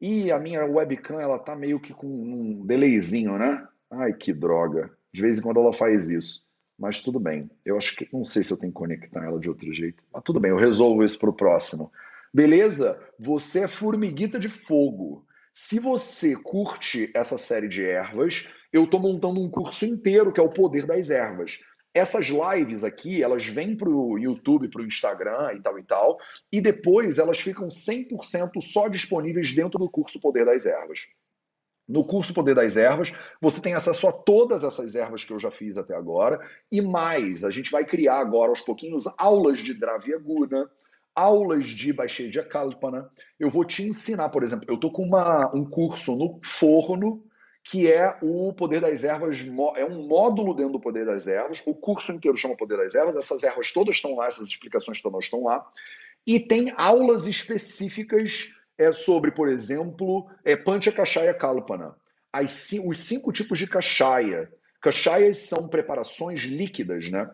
E 0.00 0.32
a 0.32 0.38
minha 0.38 0.64
webcam, 0.64 1.20
ela 1.20 1.38
tá 1.38 1.54
meio 1.54 1.78
que 1.78 1.92
com 1.92 2.06
um 2.06 2.64
delayzinho, 2.64 3.36
né? 3.38 3.66
Ai, 3.90 4.14
que 4.14 4.32
droga. 4.32 4.90
De 5.12 5.20
vez 5.20 5.38
em 5.38 5.42
quando 5.42 5.60
ela 5.60 5.72
faz 5.72 6.08
isso. 6.08 6.48
Mas 6.78 7.02
tudo 7.02 7.20
bem. 7.20 7.50
Eu 7.64 7.76
acho 7.76 7.94
que 7.96 8.08
não 8.12 8.24
sei 8.24 8.42
se 8.42 8.52
eu 8.52 8.58
tenho 8.58 8.72
que 8.72 8.78
conectar 8.78 9.22
ela 9.22 9.38
de 9.38 9.48
outro 9.48 9.72
jeito. 9.74 10.02
Mas 10.12 10.22
tudo 10.22 10.40
bem, 10.40 10.50
eu 10.50 10.56
resolvo 10.56 11.04
isso 11.04 11.18
para 11.18 11.28
o 11.28 11.34
próximo. 11.34 11.90
Beleza? 12.32 12.98
Você 13.18 13.64
é 13.64 13.68
formiguita 13.68 14.38
de 14.38 14.48
fogo. 14.48 15.26
Se 15.52 15.78
você 15.78 16.34
curte 16.36 17.10
essa 17.14 17.36
série 17.36 17.68
de 17.68 17.84
ervas, 17.84 18.50
eu 18.72 18.84
estou 18.84 19.00
montando 19.00 19.40
um 19.40 19.50
curso 19.50 19.84
inteiro 19.84 20.32
que 20.32 20.40
é 20.40 20.42
o 20.42 20.48
Poder 20.48 20.86
das 20.86 21.10
Ervas. 21.10 21.58
Essas 21.92 22.26
lives 22.28 22.84
aqui, 22.84 23.22
elas 23.22 23.46
vêm 23.46 23.76
para 23.76 23.88
o 23.88 24.16
YouTube, 24.16 24.68
para 24.68 24.82
o 24.82 24.86
Instagram 24.86 25.54
e 25.54 25.60
tal 25.60 25.78
e 25.78 25.82
tal, 25.82 26.18
e 26.52 26.60
depois 26.60 27.18
elas 27.18 27.40
ficam 27.40 27.68
100% 27.68 28.60
só 28.60 28.88
disponíveis 28.88 29.52
dentro 29.52 29.78
do 29.78 29.90
curso 29.90 30.20
Poder 30.20 30.46
das 30.46 30.66
Ervas. 30.66 31.08
No 31.88 32.04
curso 32.04 32.32
Poder 32.32 32.54
das 32.54 32.76
Ervas, 32.76 33.12
você 33.40 33.60
tem 33.60 33.74
acesso 33.74 34.06
a 34.06 34.12
todas 34.12 34.62
essas 34.62 34.94
ervas 34.94 35.24
que 35.24 35.32
eu 35.32 35.40
já 35.40 35.50
fiz 35.50 35.76
até 35.76 35.92
agora 35.92 36.40
e 36.70 36.80
mais. 36.80 37.42
A 37.42 37.50
gente 37.50 37.72
vai 37.72 37.84
criar 37.84 38.20
agora 38.20 38.50
aos 38.50 38.60
pouquinhos 38.60 39.04
aulas 39.18 39.58
de 39.58 39.74
Dravyaguna, 39.74 40.70
aulas 41.12 41.66
de 41.66 41.92
Baixedia 41.92 42.44
Kalpana. 42.44 43.10
Eu 43.40 43.50
vou 43.50 43.64
te 43.64 43.82
ensinar, 43.82 44.28
por 44.28 44.44
exemplo, 44.44 44.64
eu 44.68 44.78
tô 44.78 44.92
com 44.92 45.02
uma, 45.02 45.52
um 45.52 45.64
curso 45.68 46.14
no 46.14 46.38
forno 46.44 47.24
que 47.62 47.90
é 47.90 48.16
o 48.22 48.52
Poder 48.52 48.80
das 48.80 49.04
Ervas, 49.04 49.46
é 49.76 49.84
um 49.84 50.06
módulo 50.06 50.54
dentro 50.54 50.72
do 50.72 50.80
Poder 50.80 51.06
das 51.06 51.26
Ervas. 51.26 51.62
O 51.66 51.74
curso 51.74 52.12
inteiro 52.12 52.36
chama 52.36 52.56
Poder 52.56 52.78
das 52.78 52.94
Ervas. 52.94 53.16
Essas 53.16 53.42
ervas 53.42 53.72
todas 53.72 53.96
estão 53.96 54.16
lá, 54.16 54.26
essas 54.26 54.48
explicações 54.48 55.00
todas 55.00 55.24
estão 55.24 55.44
lá. 55.44 55.64
E 56.26 56.40
tem 56.40 56.72
aulas 56.76 57.26
específicas 57.26 58.54
é 58.80 58.92
sobre, 58.92 59.30
por 59.30 59.48
exemplo, 59.48 60.26
é 60.42 60.56
Pancha 60.56 60.90
Kashaya 60.90 61.34
Kalpana. 61.34 61.94
As, 62.32 62.70
os 62.82 62.96
cinco 62.96 63.30
tipos 63.30 63.58
de 63.58 63.66
Kashaya. 63.66 64.50
Kashayas 64.80 65.36
são 65.36 65.68
preparações 65.68 66.40
líquidas, 66.42 67.10
né? 67.10 67.28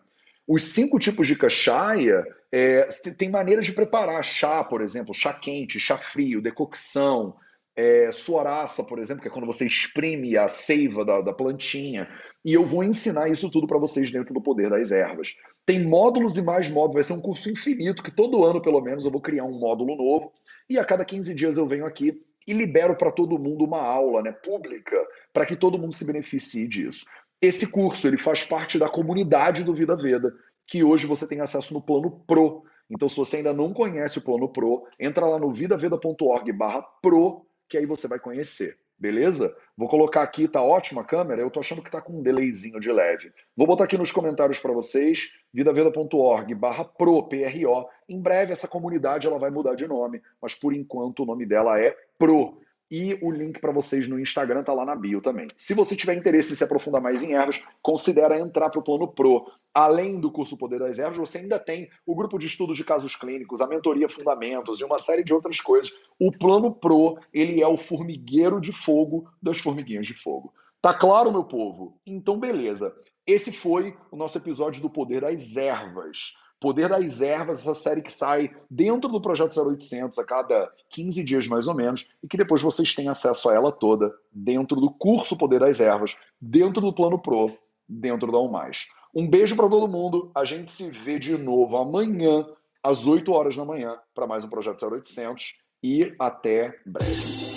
Os 0.46 0.64
cinco 0.64 0.98
tipos 0.98 1.26
de 1.28 1.36
Kashaya 1.36 2.26
é, 2.50 2.88
tem 3.16 3.30
maneiras 3.30 3.66
de 3.66 3.72
preparar 3.72 4.24
chá, 4.24 4.64
por 4.64 4.80
exemplo, 4.80 5.14
chá 5.14 5.32
quente, 5.32 5.78
chá 5.78 5.96
frio, 5.96 6.42
decocção, 6.42 7.36
é, 7.76 8.10
suaraça, 8.10 8.82
por 8.82 8.98
exemplo, 8.98 9.22
que 9.22 9.28
é 9.28 9.30
quando 9.30 9.46
você 9.46 9.66
exprime 9.66 10.36
a 10.36 10.48
seiva 10.48 11.04
da, 11.04 11.20
da 11.20 11.32
plantinha. 11.32 12.08
E 12.42 12.54
eu 12.54 12.64
vou 12.64 12.82
ensinar 12.82 13.28
isso 13.28 13.50
tudo 13.50 13.66
para 13.66 13.78
vocês 13.78 14.10
dentro 14.10 14.32
do 14.32 14.40
Poder 14.40 14.70
das 14.70 14.90
Ervas. 14.90 15.36
Tem 15.66 15.84
módulos 15.84 16.36
e 16.38 16.42
mais 16.42 16.70
módulos, 16.70 16.94
vai 16.94 17.04
ser 17.04 17.12
um 17.12 17.20
curso 17.20 17.50
infinito, 17.50 18.02
que 18.02 18.10
todo 18.10 18.44
ano, 18.44 18.62
pelo 18.62 18.80
menos, 18.80 19.04
eu 19.04 19.10
vou 19.10 19.20
criar 19.20 19.44
um 19.44 19.58
módulo 19.58 19.96
novo 19.96 20.32
e 20.70 20.78
a 20.78 20.84
cada 20.84 21.04
15 21.04 21.34
dias 21.34 21.58
eu 21.58 21.66
venho 21.66 21.84
aqui 21.84 22.18
e 22.46 22.52
libero 22.52 22.96
para 22.96 23.10
todo 23.10 23.38
mundo 23.38 23.64
uma 23.64 23.82
aula 23.82 24.22
né, 24.22 24.32
pública 24.32 24.96
para 25.32 25.44
que 25.44 25.56
todo 25.56 25.78
mundo 25.78 25.94
se 25.94 26.04
beneficie 26.04 26.68
disso. 26.68 27.04
Esse 27.42 27.70
curso 27.70 28.06
ele 28.06 28.16
faz 28.16 28.44
parte 28.44 28.78
da 28.78 28.88
comunidade 28.88 29.64
do 29.64 29.74
Vida 29.74 29.96
Veda, 29.96 30.32
que 30.68 30.82
hoje 30.82 31.06
você 31.06 31.26
tem 31.28 31.40
acesso 31.40 31.74
no 31.74 31.82
plano 31.82 32.22
Pro. 32.26 32.62
Então, 32.88 33.08
se 33.08 33.16
você 33.16 33.38
ainda 33.38 33.52
não 33.52 33.72
conhece 33.72 34.18
o 34.18 34.22
plano 34.22 34.48
Pro, 34.48 34.84
entra 34.98 35.26
lá 35.26 35.38
no 35.38 35.52
vidaveda.org/pro, 35.52 37.45
que 37.68 37.76
aí 37.76 37.86
você 37.86 38.08
vai 38.08 38.18
conhecer. 38.18 38.76
Beleza? 38.98 39.54
Vou 39.76 39.88
colocar 39.88 40.22
aqui, 40.22 40.48
tá 40.48 40.62
ótima 40.62 41.02
a 41.02 41.04
câmera. 41.04 41.42
Eu 41.42 41.50
tô 41.50 41.60
achando 41.60 41.82
que 41.82 41.90
tá 41.90 42.00
com 42.00 42.18
um 42.18 42.22
delayzinho 42.22 42.80
de 42.80 42.90
leve. 42.90 43.30
Vou 43.54 43.66
botar 43.66 43.84
aqui 43.84 43.98
nos 43.98 44.10
comentários 44.10 44.58
para 44.58 44.72
vocês, 44.72 45.34
vidaveda.org 45.52 46.54
barra 46.54 46.82
pro, 46.82 47.28
P-R-O. 47.28 47.86
Em 48.08 48.20
breve 48.20 48.54
essa 48.54 48.66
comunidade 48.66 49.26
ela 49.26 49.38
vai 49.38 49.50
mudar 49.50 49.74
de 49.74 49.86
nome, 49.86 50.22
mas 50.40 50.54
por 50.54 50.72
enquanto 50.72 51.22
o 51.22 51.26
nome 51.26 51.44
dela 51.44 51.78
é 51.78 51.94
Pro. 52.18 52.58
E 52.90 53.18
o 53.20 53.30
link 53.32 53.60
para 53.60 53.72
vocês 53.72 54.06
no 54.08 54.18
Instagram 54.20 54.62
tá 54.62 54.72
lá 54.72 54.84
na 54.84 54.94
bio 54.94 55.20
também. 55.20 55.48
Se 55.56 55.74
você 55.74 55.96
tiver 55.96 56.14
interesse 56.14 56.52
em 56.52 56.56
se 56.56 56.62
aprofundar 56.62 57.02
mais 57.02 57.22
em 57.22 57.34
ervas, 57.34 57.62
considera 57.82 58.38
entrar 58.38 58.70
para 58.70 58.78
o 58.78 58.82
plano 58.82 59.08
Pro. 59.08 59.50
Além 59.74 60.20
do 60.20 60.30
curso 60.30 60.56
Poder 60.56 60.78
das 60.78 60.98
Ervas, 60.98 61.18
você 61.18 61.38
ainda 61.38 61.58
tem 61.58 61.90
o 62.06 62.14
grupo 62.14 62.38
de 62.38 62.46
estudos 62.46 62.76
de 62.76 62.84
casos 62.84 63.14
clínicos, 63.16 63.60
a 63.60 63.66
mentoria 63.66 64.08
Fundamentos 64.08 64.80
e 64.80 64.84
uma 64.84 64.98
série 64.98 65.24
de 65.24 65.34
outras 65.34 65.60
coisas. 65.60 65.92
O 66.18 66.30
plano 66.30 66.72
Pro, 66.72 67.18
ele 67.32 67.60
é 67.60 67.68
o 67.68 67.76
formigueiro 67.76 68.60
de 68.60 68.72
fogo 68.72 69.28
das 69.42 69.58
formiguinhas 69.58 70.06
de 70.06 70.14
fogo. 70.14 70.54
Tá 70.80 70.94
claro, 70.94 71.32
meu 71.32 71.44
povo? 71.44 71.98
Então, 72.06 72.38
beleza. 72.38 72.94
Esse 73.26 73.50
foi 73.50 73.96
o 74.10 74.16
nosso 74.16 74.38
episódio 74.38 74.80
do 74.80 74.88
Poder 74.88 75.22
das 75.22 75.56
Ervas. 75.56 76.34
Poder 76.66 76.88
das 76.88 77.20
Ervas, 77.20 77.60
essa 77.60 77.74
série 77.76 78.02
que 78.02 78.10
sai 78.10 78.50
dentro 78.68 79.08
do 79.08 79.20
Projeto 79.20 79.56
0800 79.56 80.18
a 80.18 80.24
cada 80.24 80.68
15 80.90 81.22
dias 81.22 81.46
mais 81.46 81.68
ou 81.68 81.74
menos, 81.76 82.08
e 82.20 82.26
que 82.26 82.36
depois 82.36 82.60
vocês 82.60 82.92
têm 82.92 83.06
acesso 83.06 83.48
a 83.48 83.54
ela 83.54 83.70
toda 83.70 84.12
dentro 84.32 84.80
do 84.80 84.90
curso 84.90 85.38
Poder 85.38 85.60
das 85.60 85.78
Ervas, 85.78 86.16
dentro 86.40 86.80
do 86.80 86.92
Plano 86.92 87.20
Pro, 87.20 87.56
dentro 87.88 88.32
da 88.32 88.38
UMais. 88.40 88.88
Um 89.14 89.30
beijo 89.30 89.54
para 89.54 89.68
todo 89.68 89.86
mundo, 89.86 90.32
a 90.34 90.44
gente 90.44 90.72
se 90.72 90.90
vê 90.90 91.20
de 91.20 91.38
novo 91.38 91.76
amanhã, 91.76 92.44
às 92.82 93.06
8 93.06 93.30
horas 93.30 93.54
da 93.54 93.64
manhã, 93.64 93.96
para 94.12 94.26
mais 94.26 94.44
um 94.44 94.48
Projeto 94.48 94.84
0800, 94.84 95.54
e 95.84 96.16
até 96.18 96.76
breve. 96.84 97.55